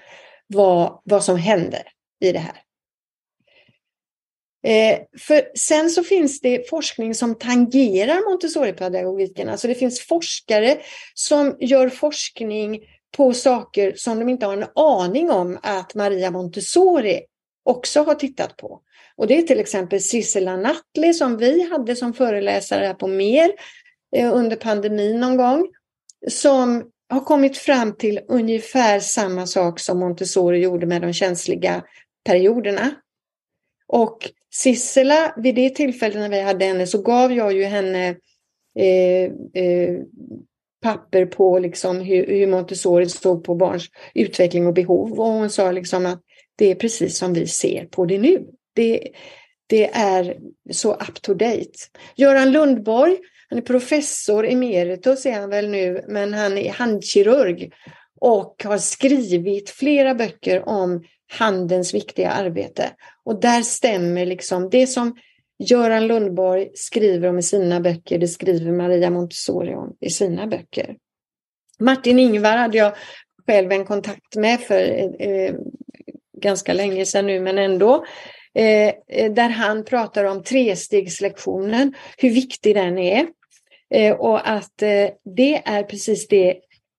vad, 0.47 1.01
vad 1.05 1.25
som 1.25 1.37
händer 1.37 1.83
i 2.21 2.33
det 2.33 2.38
här. 2.38 2.62
Eh, 4.62 4.99
för 5.19 5.49
sen 5.55 5.91
så 5.91 6.05
finns 6.05 6.41
det 6.41 6.71
forskning 6.71 7.14
som 7.14 7.35
tangerar 7.35 8.31
Montessori-pedagogiken. 8.31 9.49
Alltså 9.49 9.69
det 9.69 9.75
finns 9.75 10.01
forskare 10.01 10.79
som 11.14 11.57
gör 11.61 11.88
forskning 11.88 12.81
på 13.16 13.33
saker 13.33 13.92
som 13.97 14.18
de 14.18 14.29
inte 14.29 14.47
har 14.47 14.53
en 14.53 14.68
aning 14.75 15.31
om 15.31 15.59
att 15.62 15.94
Maria 15.94 16.31
Montessori 16.31 17.21
också 17.64 18.03
har 18.03 18.14
tittat 18.14 18.57
på. 18.57 18.81
Och 19.16 19.27
det 19.27 19.38
är 19.38 19.42
till 19.42 19.61
exempel 19.61 20.01
Sissela 20.01 20.57
Nattli 20.57 21.14
som 21.14 21.37
vi 21.37 21.68
hade 21.71 21.97
som 21.97 22.14
föreläsare 22.14 22.87
här 22.87 22.94
på 22.94 23.07
MER 23.07 23.53
eh, 24.16 24.37
under 24.37 24.57
pandemin 24.57 25.21
någon 25.21 25.37
gång. 25.37 25.68
Som 26.29 26.90
har 27.09 27.21
kommit 27.21 27.59
fram 27.59 27.97
till 27.97 28.21
ungefär 28.29 29.01
samma 29.01 29.47
sak 29.47 29.81
som 29.81 29.99
Montessori 29.99 30.59
gjorde 30.59 30.87
med 30.87 31.03
de 31.03 31.12
känsliga 31.12 31.85
perioderna. 32.25 32.94
Och 33.87 34.31
Sissela, 34.55 35.35
vid 35.37 35.55
det 35.55 35.71
tillfället 35.71 36.16
när 36.16 36.29
vi 36.29 36.40
hade 36.40 36.64
henne 36.64 36.87
så 36.87 37.03
gav 37.03 37.33
jag 37.33 37.53
ju 37.53 37.64
henne 37.64 38.09
eh, 38.79 39.33
eh, 39.62 40.01
papper 40.83 41.27
på 41.27 41.59
liksom 41.59 42.01
hur, 42.01 42.27
hur 42.27 42.47
Montessori 42.47 43.09
såg 43.09 43.45
på 43.45 43.55
barns 43.55 43.87
utveckling 44.14 44.67
och 44.67 44.75
behov. 44.75 45.21
Och 45.21 45.27
hon 45.27 45.51
sa 45.51 45.73
liksom 45.73 46.07
att 46.07 46.21
det 46.57 46.71
är 46.71 46.75
precis 46.75 47.19
som 47.19 47.33
vi 47.33 47.47
ser 47.47 47.85
på 47.85 48.05
det 48.05 48.19
nu. 48.19 48.47
Det, 48.75 49.09
det 49.67 49.91
är 49.93 50.37
så 50.71 50.95
up 50.95 51.23
to 51.23 51.35
date. 51.35 51.71
Göran 52.17 52.53
Lundborg, 52.53 53.19
han 53.49 53.59
är 53.59 53.62
professor 53.62 54.47
emeritus 54.47 55.27
är 55.27 55.33
han 55.33 55.51
väl 55.51 55.69
nu, 55.69 56.05
men 56.09 56.35
han 56.35 56.59
är 56.59 56.73
handkirurg 56.73 57.73
och 58.21 58.62
har 58.64 58.79
skrivit 58.79 59.71
flera 59.71 60.14
böcker 60.14 60.69
om 60.69 61.05
handens 61.31 61.95
viktiga 61.95 62.31
arbete. 62.31 62.91
Och 63.25 63.41
där 63.41 63.62
stämmer 63.62 64.27
liksom 64.27 64.71
det 64.71 64.87
som 64.87 65.17
Göran 65.59 66.07
Lundborg 66.07 66.71
skriver 66.75 67.29
om 67.29 67.38
i 67.38 67.42
sina 67.42 67.81
böcker, 67.81 68.18
det 68.18 68.29
skriver 68.29 68.73
Maria 68.73 69.11
Montessori 69.11 69.75
om 69.75 69.97
i 70.01 70.11
sina 70.11 70.47
böcker. 70.47 70.97
Martin 71.78 72.18
Ingvar 72.18 72.57
hade 72.57 72.78
jag 72.78 72.93
själv 73.47 73.72
en 73.72 73.85
kontakt 73.85 74.37
med 74.37 74.61
för 74.61 74.83
eh, 75.22 75.55
ganska 76.39 76.72
länge 76.72 77.07
sedan 77.07 77.26
nu, 77.26 77.41
men 77.41 77.59
ändå. 77.59 78.05
Eh, 78.55 78.89
eh 79.09 79.33
där 79.33 79.49
han 79.49 79.85
pratar 79.85 80.24
om 80.24 80.43
trestegslektionen, 80.43 81.95
hur 82.18 82.30
viktig 82.30 82.74
den 82.74 82.99
är. 82.99 83.26
Eh, 83.95 84.16
och 84.16 84.51
att 84.51 84.83
eh, 84.83 85.09
det 85.35 85.62
är 85.64 85.83
precis 85.83 86.28
det, 86.28 86.51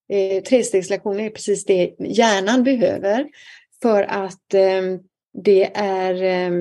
eh, 0.10 0.44
trestegslektionen 0.44 1.20
är 1.20 1.30
precis 1.30 1.66
det 1.66 1.96
hjärnan 2.00 2.64
behöver 2.64 3.28
för 3.82 4.04
att 4.04 4.54
eh, 4.54 4.82
det 5.44 5.72
är 5.76 6.24
eh, 6.24 6.52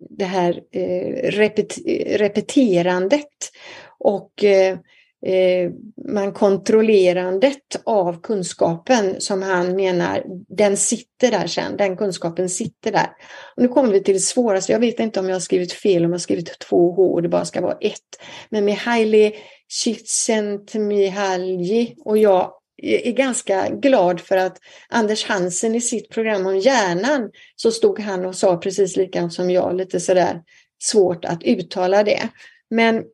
det 0.00 0.24
här 0.24 0.60
eh, 0.72 1.30
repet 1.30 1.78
repeterandet 2.06 3.50
och 3.98 4.44
eh, 4.44 4.78
eh, 5.26 5.70
man 6.08 6.32
kontrollerandet 6.32 7.80
av 7.84 8.20
kunskapen 8.20 9.20
som 9.20 9.42
han 9.42 9.76
menar, 9.76 10.24
den 10.48 10.76
sitter 10.76 11.30
där 11.30 11.46
sen, 11.46 11.76
den 11.76 11.96
kunskapen 11.96 12.48
sitter 12.48 12.92
där. 12.92 13.10
Och 13.56 13.62
nu 13.62 13.68
kommer 13.68 13.92
vi 13.92 14.02
till 14.02 14.14
det 14.14 14.20
svåraste, 14.20 14.72
jag 14.72 14.80
vet 14.80 15.00
inte 15.00 15.20
om 15.20 15.28
jag 15.28 15.34
har 15.34 15.40
skrivit 15.40 15.72
fel, 15.72 16.04
om 16.04 16.10
jag 16.10 16.14
har 16.14 16.18
skrivit 16.18 16.58
två 16.58 16.92
H 16.92 17.12
och 17.12 17.22
det 17.22 17.28
bara 17.28 17.44
ska 17.44 17.60
vara 17.60 17.78
ett. 17.80 18.22
Men 18.50 18.64
Mihaili 18.64 19.32
Csikszentmihalyi 19.68 21.94
och 22.04 22.18
jag 22.18 22.52
är 22.82 23.12
ganska 23.12 23.68
glad 23.68 24.20
för 24.20 24.36
att 24.36 24.58
Anders 24.88 25.24
Hansen 25.24 25.74
i 25.74 25.80
sitt 25.80 26.08
program 26.08 26.46
om 26.46 26.58
hjärnan 26.58 27.30
så 27.56 27.70
stod 27.70 28.00
han 28.00 28.24
och 28.24 28.36
sa 28.36 28.56
precis 28.56 28.96
likadant 28.96 29.32
som 29.32 29.50
jag, 29.50 29.76
lite 29.76 30.00
sådär 30.00 30.42
svårt 30.82 31.24
att 31.24 31.42
uttala 31.42 32.04
det. 32.04 32.28
Men 32.70 33.04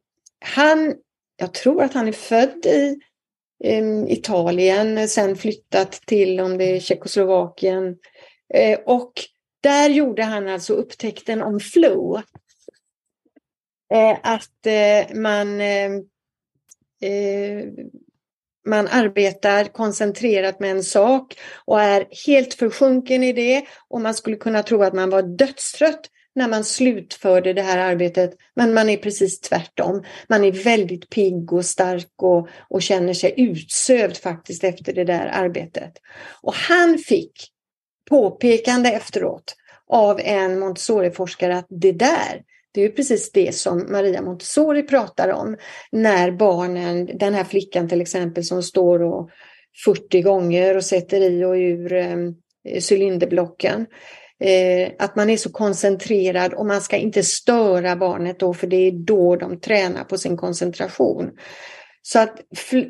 han, 0.41 0.95
jag 1.37 1.55
tror 1.55 1.83
att 1.83 1.95
han 1.95 2.09
är 2.09 2.12
född 2.12 2.67
i 2.67 3.01
Italien, 4.09 5.09
sen 5.09 5.37
flyttat 5.37 5.93
till 5.93 6.41
om 6.41 6.59
det 6.59 6.65
är 6.65 6.81
Tjeckoslovakien. 6.81 7.97
Eh, 8.55 8.79
och 8.87 9.12
där 9.61 9.89
gjorde 9.89 10.23
han 10.23 10.49
alltså 10.49 10.73
upptäckten 10.73 11.43
om 11.43 11.61
flow. 11.61 12.23
Eh, 13.95 14.19
att 14.23 14.67
eh, 14.67 15.17
man 15.17 15.61
man 18.67 18.89
arbetar 18.89 19.65
koncentrerat 19.65 20.61
med 20.61 20.71
en 20.71 20.85
sak 20.85 21.35
och 21.65 21.81
är 21.81 22.07
helt 22.27 22.55
försjunken 22.55 23.23
i 23.23 23.33
det 23.33 23.65
och 23.89 24.01
man 24.01 24.15
skulle 24.15 24.37
kunna 24.37 24.62
tro 24.62 24.83
att 24.83 24.95
man 24.95 25.11
var 25.11 25.23
dödstrött 25.23 26.11
när 26.35 26.49
man 26.49 26.65
slutförde 26.65 27.53
det 27.53 27.62
här 27.62 27.79
arbetet. 27.79 28.37
Men 28.57 28.75
man 28.75 28.89
är 28.89 28.97
precis 28.97 29.41
tvärtom. 29.41 30.05
Man 30.29 30.45
är 30.45 30.53
väldigt 30.53 31.11
pigg 31.11 31.53
och 31.53 31.65
stark 31.65 32.12
och, 32.17 32.49
och 32.69 32.83
känner 32.83 33.15
sig 33.15 33.35
utsövd 33.37 34.17
faktiskt 34.17 34.65
efter 34.65 34.93
det 34.93 35.05
där 35.05 35.31
arbetet. 35.33 35.93
Och 36.43 36.55
han 36.55 36.99
fick 36.99 37.33
påpekande 38.11 38.91
efteråt 38.91 39.57
av 39.87 40.21
en 40.21 40.59
Montessori-forskare 40.59 41.57
att 41.57 41.67
det 41.69 41.93
där, 41.93 42.43
det 42.75 42.81
är 42.81 42.85
ju 42.85 42.93
precis 42.93 43.33
det 43.33 43.55
som 43.55 43.87
Maria 43.93 44.22
Montessori 44.22 44.83
pratar 44.83 45.29
om. 45.29 45.57
När 45.93 46.31
barnen, 46.31 47.18
den 47.18 47.35
här 47.35 47.45
flickan 47.45 47.89
till 47.89 48.01
exempel 48.01 48.45
som 48.45 48.62
står 48.62 49.03
och 49.03 49.31
40 49.85 50.22
gånger 50.22 50.77
och 50.77 50.85
sätter 50.85 51.20
i 51.20 51.45
och 51.45 51.55
ur 51.55 51.93
eh, 51.93 52.16
cylinderblocken. 52.91 53.87
Eh, 54.41 54.93
att 54.99 55.16
man 55.16 55.31
är 55.31 55.37
så 55.37 55.53
koncentrerad 55.53 56.55
och 56.55 56.66
man 56.66 56.81
ska 56.81 56.97
inte 56.97 57.22
störa 57.22 57.97
barnet 57.97 58.39
då 58.39 58.55
för 58.55 58.66
det 58.66 58.77
är 58.77 58.93
då 58.93 59.37
de 59.37 59.61
tränar 59.61 60.05
på 60.05 60.18
sin 60.18 60.37
koncentration. 60.37 61.31
Så 62.03 62.18
att, 62.18 62.41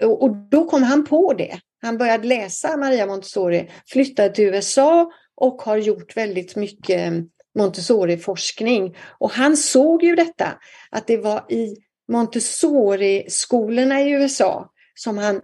och 0.02 0.36
då 0.50 0.64
kom 0.64 0.82
han 0.82 1.06
på 1.06 1.32
det. 1.32 1.58
Han 1.82 1.98
började 1.98 2.28
läsa 2.28 2.76
Maria 2.76 3.06
Montessori, 3.06 3.70
flyttade 3.86 4.34
till 4.34 4.44
USA 4.44 5.10
och 5.36 5.62
har 5.62 5.76
gjort 5.76 6.16
väldigt 6.16 6.56
mycket 6.56 7.12
Montessori-forskning. 7.58 8.96
Och 9.18 9.30
han 9.30 9.56
såg 9.56 10.02
ju 10.02 10.16
detta, 10.16 10.58
att 10.90 11.06
det 11.06 11.16
var 11.16 11.52
i 11.52 11.76
Montessori-skolorna 12.08 14.02
i 14.02 14.10
USA 14.10 14.70
som 14.94 15.18
han 15.18 15.40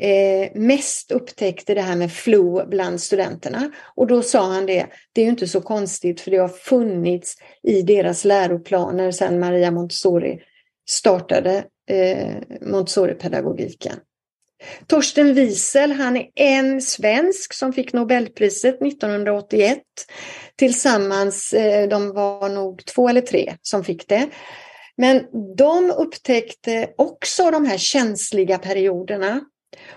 eh, 0.00 0.50
mest 0.54 1.10
upptäckte 1.10 1.74
det 1.74 1.80
här 1.80 1.96
med 1.96 2.12
flu 2.12 2.66
bland 2.66 3.00
studenterna. 3.00 3.70
Och 3.94 4.06
då 4.06 4.22
sa 4.22 4.52
han 4.52 4.66
det, 4.66 4.86
det 5.12 5.20
är 5.20 5.24
ju 5.24 5.30
inte 5.30 5.48
så 5.48 5.60
konstigt 5.60 6.20
för 6.20 6.30
det 6.30 6.36
har 6.36 6.48
funnits 6.48 7.36
i 7.62 7.82
deras 7.82 8.24
läroplaner 8.24 9.10
sedan 9.10 9.40
Maria 9.40 9.70
Montessori 9.70 10.40
startade 10.88 11.64
eh, 11.90 12.36
Montessori-pedagogiken. 12.60 13.96
Torsten 14.86 15.34
Wiesel, 15.34 15.92
han 15.92 16.16
är 16.16 16.28
en 16.34 16.82
svensk 16.82 17.52
som 17.52 17.72
fick 17.72 17.92
Nobelpriset 17.92 18.82
1981. 18.82 19.78
Tillsammans, 20.56 21.52
eh, 21.52 21.88
de 21.88 22.12
var 22.12 22.48
nog 22.48 22.84
två 22.84 23.08
eller 23.08 23.20
tre 23.20 23.54
som 23.62 23.84
fick 23.84 24.08
det. 24.08 24.28
Men 24.96 25.24
de 25.56 25.90
upptäckte 25.90 26.90
också 26.96 27.50
de 27.50 27.66
här 27.66 27.78
känsliga 27.78 28.58
perioderna. 28.58 29.40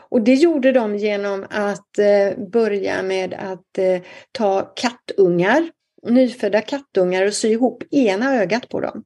Och 0.10 0.22
det 0.22 0.34
gjorde 0.34 0.72
de 0.72 0.96
genom 0.96 1.46
att 1.50 1.98
eh, 1.98 2.46
börja 2.52 3.04
med 3.04 3.34
att 3.34 3.78
eh, 3.78 4.02
ta 4.32 4.62
kattungar, 4.62 5.70
nyfödda 6.08 6.62
kattungar 6.62 7.26
och 7.26 7.34
sy 7.34 7.48
ihop 7.48 7.84
ena 7.92 8.36
ögat 8.36 8.70
på 8.70 8.80
dem. 8.80 9.04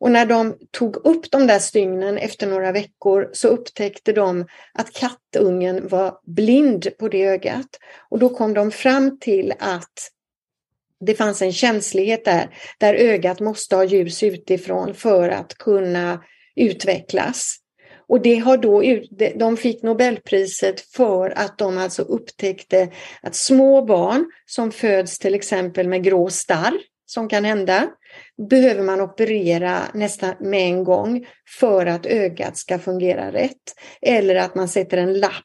Och 0.00 0.10
när 0.10 0.26
de 0.26 0.56
tog 0.70 0.96
upp 0.96 1.30
de 1.30 1.46
där 1.46 1.58
stygnen 1.58 2.18
efter 2.18 2.46
några 2.46 2.72
veckor 2.72 3.30
så 3.32 3.48
upptäckte 3.48 4.12
de 4.12 4.46
att 4.74 4.92
kattungen 4.92 5.88
var 5.88 6.18
blind 6.26 6.88
på 6.98 7.08
det 7.08 7.26
ögat. 7.26 7.68
Och 8.10 8.18
då 8.18 8.28
kom 8.28 8.54
de 8.54 8.70
fram 8.70 9.18
till 9.18 9.54
att 9.58 10.10
det 11.00 11.14
fanns 11.14 11.42
en 11.42 11.52
känslighet 11.52 12.24
där, 12.24 12.54
där 12.78 12.94
ögat 12.94 13.40
måste 13.40 13.76
ha 13.76 13.84
ljus 13.84 14.22
utifrån 14.22 14.94
för 14.94 15.28
att 15.28 15.54
kunna 15.54 16.24
utvecklas. 16.56 17.56
Och 18.08 18.22
det 18.22 18.36
har 18.36 18.56
då, 18.56 18.82
de 19.36 19.56
fick 19.56 19.82
Nobelpriset 19.82 20.80
för 20.80 21.30
att 21.30 21.58
de 21.58 21.78
alltså 21.78 22.02
upptäckte 22.02 22.88
att 23.22 23.34
små 23.34 23.82
barn 23.82 24.30
som 24.46 24.72
föds 24.72 25.18
till 25.18 25.34
exempel 25.34 25.88
med 25.88 26.04
grå 26.04 26.30
starr, 26.30 26.78
som 27.06 27.28
kan 27.28 27.44
hända, 27.44 27.88
behöver 28.50 28.82
man 28.82 29.00
operera 29.00 29.82
nästan 29.94 30.34
med 30.40 30.60
en 30.60 30.84
gång 30.84 31.26
för 31.58 31.86
att 31.86 32.06
ögat 32.06 32.56
ska 32.56 32.78
fungera 32.78 33.32
rätt. 33.32 33.74
Eller 34.02 34.34
att 34.34 34.54
man 34.54 34.68
sätter 34.68 34.96
en 34.96 35.18
lapp 35.18 35.44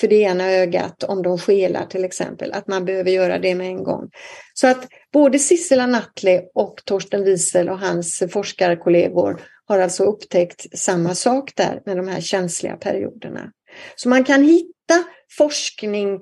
för 0.00 0.08
det 0.08 0.16
ena 0.16 0.50
ögat 0.50 1.02
om 1.02 1.22
de 1.22 1.38
skelar 1.38 1.86
till 1.86 2.04
exempel, 2.04 2.52
att 2.52 2.66
man 2.66 2.84
behöver 2.84 3.10
göra 3.10 3.38
det 3.38 3.54
med 3.54 3.66
en 3.66 3.84
gång. 3.84 4.10
Så 4.54 4.66
att 4.66 4.88
både 5.12 5.38
Sissela 5.38 5.86
Nattle 5.86 6.42
och 6.54 6.80
Torsten 6.84 7.24
Wiesel 7.24 7.68
och 7.68 7.78
hans 7.78 8.22
forskarkollegor 8.30 9.40
har 9.66 9.78
alltså 9.78 10.04
upptäckt 10.04 10.78
samma 10.78 11.14
sak 11.14 11.52
där 11.56 11.82
med 11.86 11.96
de 11.96 12.08
här 12.08 12.20
känsliga 12.20 12.76
perioderna. 12.76 13.52
Så 13.96 14.08
man 14.08 14.24
kan 14.24 14.42
hitta 14.42 15.04
forskning 15.38 16.14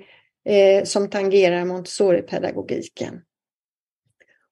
eh, 0.49 0.84
som 0.84 1.11
tangerar 1.11 1.64
Montessori-pedagogiken. 1.64 3.20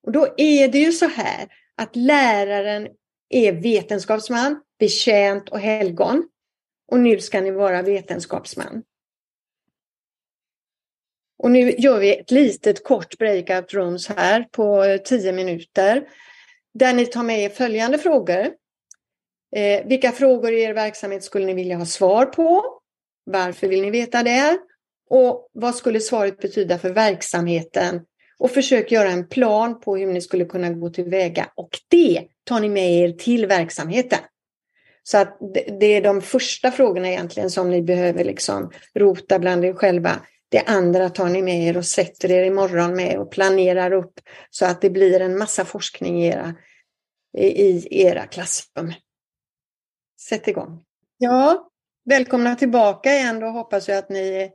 Och 0.08 0.12
då 0.12 0.34
är 0.36 0.68
det 0.68 0.78
ju 0.78 0.92
så 0.92 1.06
här 1.06 1.48
att 1.76 1.96
läraren 1.96 2.88
är 3.28 3.52
vetenskapsman, 3.52 4.60
betjänt 4.78 5.48
och 5.48 5.60
helgon. 5.60 6.28
Och 6.90 7.00
nu 7.00 7.20
ska 7.20 7.40
ni 7.40 7.50
vara 7.50 7.82
vetenskapsman. 7.82 8.82
Och 11.38 11.50
nu 11.50 11.70
gör 11.78 11.98
vi 11.98 12.16
ett 12.16 12.30
litet 12.30 12.84
kort 12.84 13.18
breakout 13.18 13.74
rooms 13.74 14.08
här 14.08 14.42
på 14.50 14.98
10 15.04 15.32
minuter. 15.32 16.08
Där 16.74 16.94
ni 16.94 17.06
tar 17.06 17.22
med 17.22 17.40
er 17.40 17.48
följande 17.48 17.98
frågor. 17.98 18.50
Eh, 19.56 19.86
vilka 19.86 20.12
frågor 20.12 20.52
i 20.52 20.62
er 20.62 20.74
verksamhet 20.74 21.24
skulle 21.24 21.46
ni 21.46 21.54
vilja 21.54 21.76
ha 21.76 21.86
svar 21.86 22.26
på? 22.26 22.64
Varför 23.24 23.68
vill 23.68 23.82
ni 23.82 23.90
veta 23.90 24.22
det? 24.22 24.58
Och 25.10 25.48
vad 25.52 25.74
skulle 25.74 26.00
svaret 26.00 26.38
betyda 26.38 26.78
för 26.78 26.90
verksamheten? 26.90 28.04
Och 28.38 28.50
försök 28.50 28.92
göra 28.92 29.08
en 29.08 29.28
plan 29.28 29.80
på 29.80 29.96
hur 29.96 30.06
ni 30.06 30.20
skulle 30.20 30.44
kunna 30.44 30.70
gå 30.70 30.90
tillväga. 30.90 31.50
Och 31.54 31.78
det 31.88 32.24
tar 32.44 32.60
ni 32.60 32.68
med 32.68 32.92
er 32.92 33.12
till 33.12 33.46
verksamheten. 33.46 34.18
Så 35.02 35.18
att 35.18 35.38
det 35.80 35.86
är 35.86 36.02
de 36.02 36.22
första 36.22 36.70
frågorna 36.70 37.08
egentligen 37.08 37.50
som 37.50 37.70
ni 37.70 37.82
behöver 37.82 38.24
liksom 38.24 38.70
rota 38.94 39.38
bland 39.38 39.64
er 39.64 39.72
själva. 39.72 40.20
Det 40.48 40.62
andra 40.66 41.10
tar 41.10 41.28
ni 41.28 41.42
med 41.42 41.68
er 41.68 41.76
och 41.76 41.86
sätter 41.86 42.30
er 42.30 42.44
imorgon 42.44 42.96
med 42.96 43.18
och 43.18 43.30
planerar 43.30 43.92
upp 43.92 44.20
så 44.50 44.66
att 44.66 44.80
det 44.80 44.90
blir 44.90 45.20
en 45.20 45.38
massa 45.38 45.64
forskning 45.64 46.22
i 46.22 46.26
era, 46.26 46.54
i 47.38 48.02
era 48.02 48.26
klassrum. 48.26 48.92
Sätt 50.20 50.48
igång. 50.48 50.84
Ja, 51.18 51.70
välkomna 52.04 52.54
tillbaka 52.54 53.14
igen. 53.14 53.40
Då 53.40 53.46
hoppas 53.46 53.88
jag 53.88 53.98
att 53.98 54.08
ni 54.08 54.50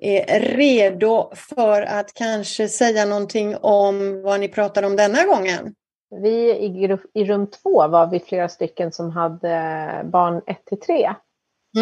är 0.00 0.40
redo 0.40 1.30
för 1.34 1.82
att 1.82 2.14
kanske 2.14 2.68
säga 2.68 3.04
någonting 3.04 3.56
om 3.56 4.22
vad 4.22 4.40
ni 4.40 4.48
pratar 4.48 4.82
om 4.82 4.96
denna 4.96 5.24
gången. 5.24 5.74
Vi 6.10 6.50
i, 6.50 6.98
i 7.14 7.24
rum 7.24 7.46
två 7.46 7.88
var 7.88 8.06
vi 8.06 8.20
flera 8.20 8.48
stycken 8.48 8.92
som 8.92 9.10
hade 9.10 10.02
barn 10.04 10.42
1 10.46 10.64
till 10.64 10.80
3 10.80 11.04
mm. 11.04 11.14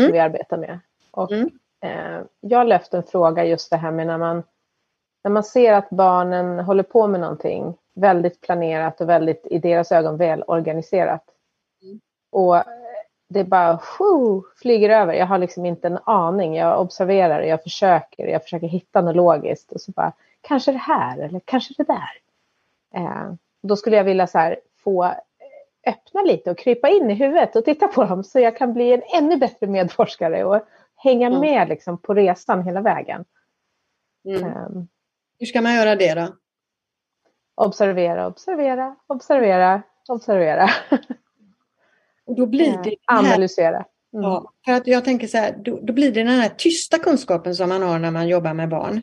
som 0.04 0.12
vi 0.12 0.18
arbetar 0.18 0.56
med. 0.56 0.80
Och, 1.10 1.32
mm. 1.32 1.50
eh, 1.84 2.20
jag 2.40 2.68
lyfte 2.68 2.96
en 2.96 3.02
fråga 3.02 3.44
just 3.44 3.70
det 3.70 3.76
här 3.76 3.90
med 3.90 4.06
när 4.06 4.18
man, 4.18 4.42
när 5.24 5.30
man 5.30 5.44
ser 5.44 5.72
att 5.72 5.90
barnen 5.90 6.58
håller 6.58 6.82
på 6.82 7.06
med 7.06 7.20
någonting 7.20 7.74
väldigt 7.94 8.40
planerat 8.40 9.00
och 9.00 9.08
väldigt 9.08 9.46
i 9.46 9.58
deras 9.58 9.92
ögon 9.92 10.16
väl 10.16 10.42
organiserat. 10.46 11.24
Mm. 11.82 12.00
Och 12.32 12.56
det 13.28 13.44
bara 13.44 13.78
sju, 13.78 14.42
flyger 14.56 14.90
över. 14.90 15.14
Jag 15.14 15.26
har 15.26 15.38
liksom 15.38 15.66
inte 15.66 15.86
en 15.86 15.98
aning. 16.04 16.56
Jag 16.56 16.80
observerar, 16.80 17.42
jag 17.42 17.62
försöker, 17.62 18.26
jag 18.26 18.42
försöker 18.42 18.66
hitta 18.66 19.00
något 19.00 19.16
logiskt. 19.16 19.72
Och 19.72 19.80
så 19.80 19.92
bara, 19.92 20.12
kanske 20.40 20.72
det 20.72 20.78
här 20.78 21.18
eller 21.18 21.40
kanske 21.44 21.74
det 21.76 21.84
där. 21.84 22.10
Eh, 22.94 23.32
då 23.62 23.76
skulle 23.76 23.96
jag 23.96 24.04
vilja 24.04 24.26
så 24.26 24.38
här, 24.38 24.60
få 24.84 25.14
öppna 25.86 26.22
lite 26.22 26.50
och 26.50 26.58
krypa 26.58 26.88
in 26.88 27.10
i 27.10 27.14
huvudet 27.14 27.56
och 27.56 27.64
titta 27.64 27.88
på 27.88 28.04
dem 28.04 28.24
så 28.24 28.40
jag 28.40 28.56
kan 28.56 28.74
bli 28.74 28.92
en 28.92 29.02
ännu 29.14 29.36
bättre 29.36 29.66
medforskare 29.66 30.44
och 30.44 30.60
hänga 30.96 31.26
mm. 31.26 31.40
med 31.40 31.68
liksom, 31.68 31.98
på 31.98 32.14
resan 32.14 32.62
hela 32.62 32.80
vägen. 32.80 33.24
Mm. 34.24 34.44
Um, 34.44 34.88
Hur 35.38 35.46
ska 35.46 35.60
man 35.60 35.74
göra 35.74 35.96
det 35.96 36.14
då? 36.14 36.28
Observera, 37.54 38.26
observera, 38.26 38.96
observera, 39.06 39.82
observera. 40.08 40.68
Och 42.28 42.36
då 42.36 42.46
blir 42.46 42.82
det... 42.84 42.96
Analysera. 43.06 43.76
Mm. 43.76 43.86
Ja, 44.10 44.52
för 44.64 44.72
att 44.72 44.86
jag 44.86 45.04
tänker 45.04 45.26
så 45.26 45.38
här, 45.38 45.56
då, 45.64 45.80
då, 45.82 45.92
blir 45.92 46.12
det 46.12 46.20
den 46.20 46.40
här 46.40 46.48
tysta 46.48 46.98
kunskapen 46.98 47.54
som 47.54 47.68
man 47.68 47.82
har 47.82 47.98
när 47.98 48.10
man 48.10 48.28
jobbar 48.28 48.54
med 48.54 48.68
barn. 48.68 49.02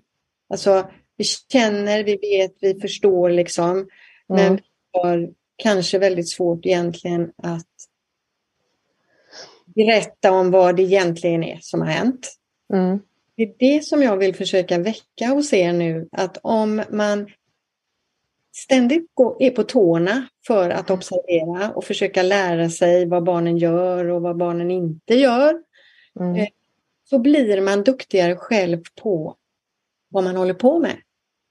Alltså, 0.49 0.87
vi 1.17 1.23
känner, 1.23 2.03
vi 2.03 2.17
vet, 2.17 2.55
vi 2.61 2.79
förstår 2.79 3.29
liksom. 3.29 3.71
Mm. 3.71 3.87
Men 4.27 4.55
vi 4.55 4.99
har 4.99 5.29
kanske 5.55 5.99
väldigt 5.99 6.29
svårt 6.29 6.65
egentligen 6.65 7.31
att 7.43 7.67
berätta 9.65 10.31
om 10.31 10.51
vad 10.51 10.75
det 10.75 10.83
egentligen 10.83 11.43
är 11.43 11.59
som 11.61 11.81
har 11.81 11.87
hänt. 11.87 12.35
Mm. 12.73 12.99
Det 13.37 13.43
är 13.43 13.53
det 13.59 13.85
som 13.85 14.03
jag 14.03 14.17
vill 14.17 14.35
försöka 14.35 14.77
väcka 14.77 15.27
hos 15.27 15.53
er 15.53 15.73
nu, 15.73 16.09
att 16.11 16.37
om 16.41 16.83
man 16.89 17.27
ständigt 18.55 19.11
är 19.39 19.49
på 19.49 19.63
tårna 19.63 20.27
för 20.47 20.69
att 20.69 20.89
observera 20.89 21.71
och 21.71 21.83
försöka 21.83 22.23
lära 22.23 22.69
sig 22.69 23.05
vad 23.05 23.23
barnen 23.23 23.57
gör 23.57 24.05
och 24.05 24.21
vad 24.21 24.37
barnen 24.37 24.71
inte 24.71 25.15
gör, 25.15 25.61
mm. 26.19 26.35
Eh, 26.35 26.47
så 27.09 27.19
blir 27.19 27.61
man 27.61 27.83
duktigare 27.83 28.35
själv 28.35 28.83
på 29.01 29.35
vad 30.09 30.23
man 30.23 30.35
håller 30.35 30.53
på 30.53 30.79
med. 30.79 30.95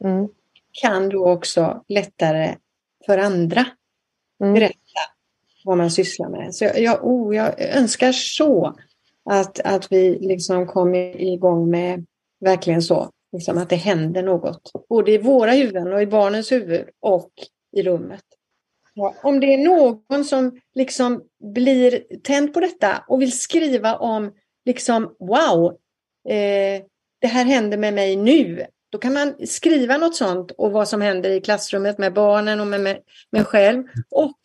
Mm. 0.05 0.29
Kan 0.73 1.09
då 1.09 1.31
också 1.31 1.85
lättare 1.89 2.55
för 3.07 3.19
andra 3.19 3.67
mm. 4.41 4.55
berätta 4.55 5.01
vad 5.65 5.79
man 5.79 5.91
sysslar 5.91 6.29
med. 6.29 6.55
Så 6.55 6.65
jag, 6.65 6.81
jag, 6.81 7.05
oh, 7.05 7.37
jag 7.37 7.61
önskar 7.61 8.13
så 8.13 8.77
att, 9.25 9.61
att 9.61 9.93
vi 9.93 10.19
liksom 10.21 10.67
kommer 10.67 11.21
igång 11.21 11.71
med 11.71 12.07
verkligen 12.41 12.83
så, 12.83 13.11
liksom 13.35 13.59
att 13.59 13.70
det 13.70 13.76
händer 13.76 14.22
något. 14.22 14.72
Både 14.89 15.12
i 15.12 15.18
våra 15.18 15.51
huvuden 15.51 15.93
och 15.93 16.03
i 16.03 16.07
barnens 16.07 16.53
huvud 16.53 16.89
och 17.01 17.32
i 17.76 17.82
rummet. 17.82 18.24
Ja, 18.95 19.14
om 19.22 19.41
det 19.41 19.55
är 19.55 19.59
någon 19.59 20.24
som 20.24 20.61
liksom 20.74 21.24
blir 21.55 22.18
tänd 22.22 22.55
på 22.55 22.61
detta 22.61 23.05
och 23.09 23.22
vill 23.22 23.39
skriva 23.39 23.97
om 23.97 24.32
liksom 24.64 25.16
wow, 25.18 25.72
eh, 26.28 26.85
det 27.20 27.26
här 27.26 27.45
händer 27.45 27.78
med 27.78 27.95
mig 27.95 28.16
nu. 28.16 28.66
Då 28.91 28.99
kan 28.99 29.12
man 29.12 29.47
skriva 29.47 29.97
något 29.97 30.16
sånt 30.16 30.51
och 30.51 30.72
vad 30.72 30.89
som 30.89 31.01
händer 31.01 31.30
i 31.30 31.41
klassrummet 31.41 31.99
med 31.99 32.12
barnen 32.12 32.61
och 32.61 32.66
med 32.66 32.80
mig 33.30 33.45
själv 33.45 33.85
och 34.11 34.39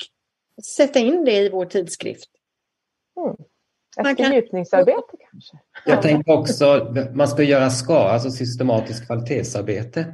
sätta 0.63 0.99
in 0.99 1.25
det 1.25 1.37
i 1.37 1.49
vår 1.49 1.65
tidskrift. 1.65 2.29
Mm. 3.17 3.35
Ett 3.97 4.17
fördjupningsarbete 4.17 5.17
kanske? 5.31 5.57
Jag 5.85 6.01
tänker 6.01 6.31
också, 6.31 6.95
man 7.13 7.27
ska 7.27 7.43
göra 7.43 7.69
SKA, 7.69 8.09
alltså 8.09 8.31
systematiskt 8.31 9.05
kvalitetsarbete. 9.05 10.13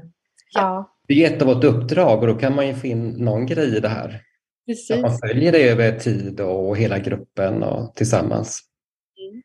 Ja. 0.53 0.91
Det 1.07 1.25
är 1.25 1.33
ett 1.33 1.41
av 1.41 1.47
vårt 1.47 1.63
uppdrag 1.63 2.21
och 2.21 2.27
då 2.27 2.35
kan 2.35 2.55
man 2.55 2.67
ju 2.67 2.73
få 2.73 2.87
in 2.87 3.09
någon 3.09 3.45
grej 3.45 3.77
i 3.77 3.79
det 3.79 3.89
här. 3.89 4.21
Precis. 4.67 4.91
Att 4.91 5.01
man 5.01 5.17
följer 5.17 5.51
det 5.51 5.69
över 5.69 5.99
tid 5.99 6.39
och 6.39 6.77
hela 6.77 6.99
gruppen 6.99 7.63
och 7.63 7.95
tillsammans. 7.95 8.61
Mm. 9.19 9.41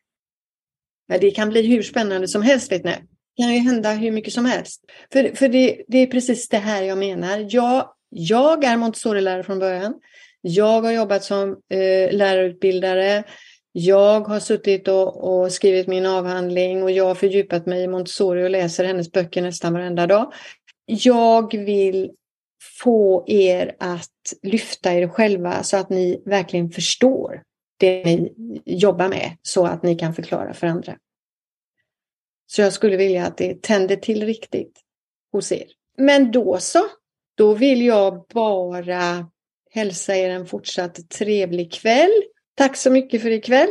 Ja, 1.07 1.17
det 1.17 1.31
kan 1.31 1.49
bli 1.49 1.67
hur 1.67 1.83
spännande 1.83 2.27
som 2.27 2.41
helst, 2.41 2.71
vet 2.71 2.83
ni. 2.83 2.91
Det 2.91 3.43
kan 3.43 3.53
ju 3.53 3.59
hända 3.59 3.93
hur 3.93 4.11
mycket 4.11 4.33
som 4.33 4.45
helst. 4.45 4.81
För, 5.13 5.35
för 5.35 5.49
det, 5.49 5.81
det 5.87 5.97
är 5.97 6.07
precis 6.07 6.49
det 6.49 6.57
här 6.57 6.83
jag 6.83 6.97
menar. 6.97 7.47
Jag, 7.49 7.89
jag 8.09 8.63
är 8.63 8.77
Montessori-lärare 8.77 9.43
från 9.43 9.59
början. 9.59 9.93
Jag 10.41 10.81
har 10.81 10.91
jobbat 10.91 11.23
som 11.23 11.49
eh, 11.49 12.15
lärarutbildare. 12.15 13.23
Jag 13.71 14.21
har 14.21 14.39
suttit 14.39 14.87
och, 14.87 15.23
och, 15.23 15.51
skrivit 15.51 15.87
min 15.87 16.05
avhandling 16.05 16.83
och 16.83 16.91
jag 16.91 17.05
har 17.05 17.15
fördjupat 17.15 17.65
mig 17.65 17.83
i 17.83 17.87
Montessori 17.87 18.45
och 18.45 18.49
läser 18.49 18.85
hennes 18.85 19.11
böcker 19.11 19.41
nästan 19.41 19.73
varenda 19.73 20.07
dag. 20.07 20.33
Jag 20.85 21.57
vill 21.57 22.11
få 22.83 23.23
er 23.27 23.75
att 23.79 24.33
lyfta 24.43 24.93
er 24.93 25.07
själva 25.07 25.63
så 25.63 25.77
att 25.77 25.89
ni 25.89 26.21
verkligen 26.25 26.69
förstår 26.69 27.43
det 27.77 28.05
ni 28.05 28.33
jobbar 28.65 29.09
med 29.09 29.37
så 29.41 29.65
att 29.65 29.83
ni 29.83 29.95
kan 29.95 30.13
förklara 30.13 30.53
för 30.53 30.67
andra. 30.67 30.97
Så 32.47 32.61
jag 32.61 32.73
skulle 32.73 32.97
vilja 32.97 33.25
att 33.25 33.37
det 33.37 33.61
tänder 33.61 33.95
till 33.95 34.25
riktigt 34.25 34.79
hos 35.31 35.51
er. 35.51 35.65
Men 35.97 36.31
då 36.31 36.57
så, 36.57 36.79
då 37.35 37.53
vill 37.53 37.85
jag 37.85 38.25
bara 38.33 39.31
hälsa 39.71 40.15
er 40.15 40.29
en 40.29 40.45
fortsatt 40.45 41.09
trevlig 41.09 41.71
kväll. 41.71 42.23
Tack 42.55 42.77
så 42.77 42.91
mycket 42.91 43.21
för 43.21 43.31
ikväll. 43.31 43.69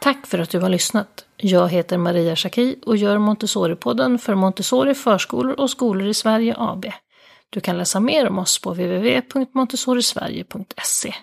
Tack 0.00 0.26
för 0.26 0.38
att 0.38 0.50
du 0.50 0.58
har 0.58 0.68
lyssnat. 0.68 1.26
Jag 1.36 1.68
heter 1.68 1.98
Maria 1.98 2.36
Schacki 2.36 2.76
och 2.86 2.96
gör 2.96 3.18
Montessori-podden 3.18 4.18
för 4.18 4.34
Montessori 4.34 4.94
förskolor 4.94 5.60
och 5.60 5.70
skolor 5.70 6.08
i 6.08 6.14
Sverige 6.14 6.54
AB. 6.58 6.86
Du 7.50 7.60
kan 7.60 7.78
läsa 7.78 8.00
mer 8.00 8.28
om 8.28 8.38
oss 8.38 8.60
på 8.60 8.70
www.montessorisverige.se. 8.70 11.14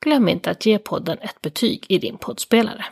Glöm 0.00 0.28
inte 0.28 0.50
att 0.50 0.66
ge 0.66 0.78
podden 0.78 1.18
ett 1.18 1.42
betyg 1.42 1.84
i 1.88 1.98
din 1.98 2.18
poddspelare. 2.18 2.84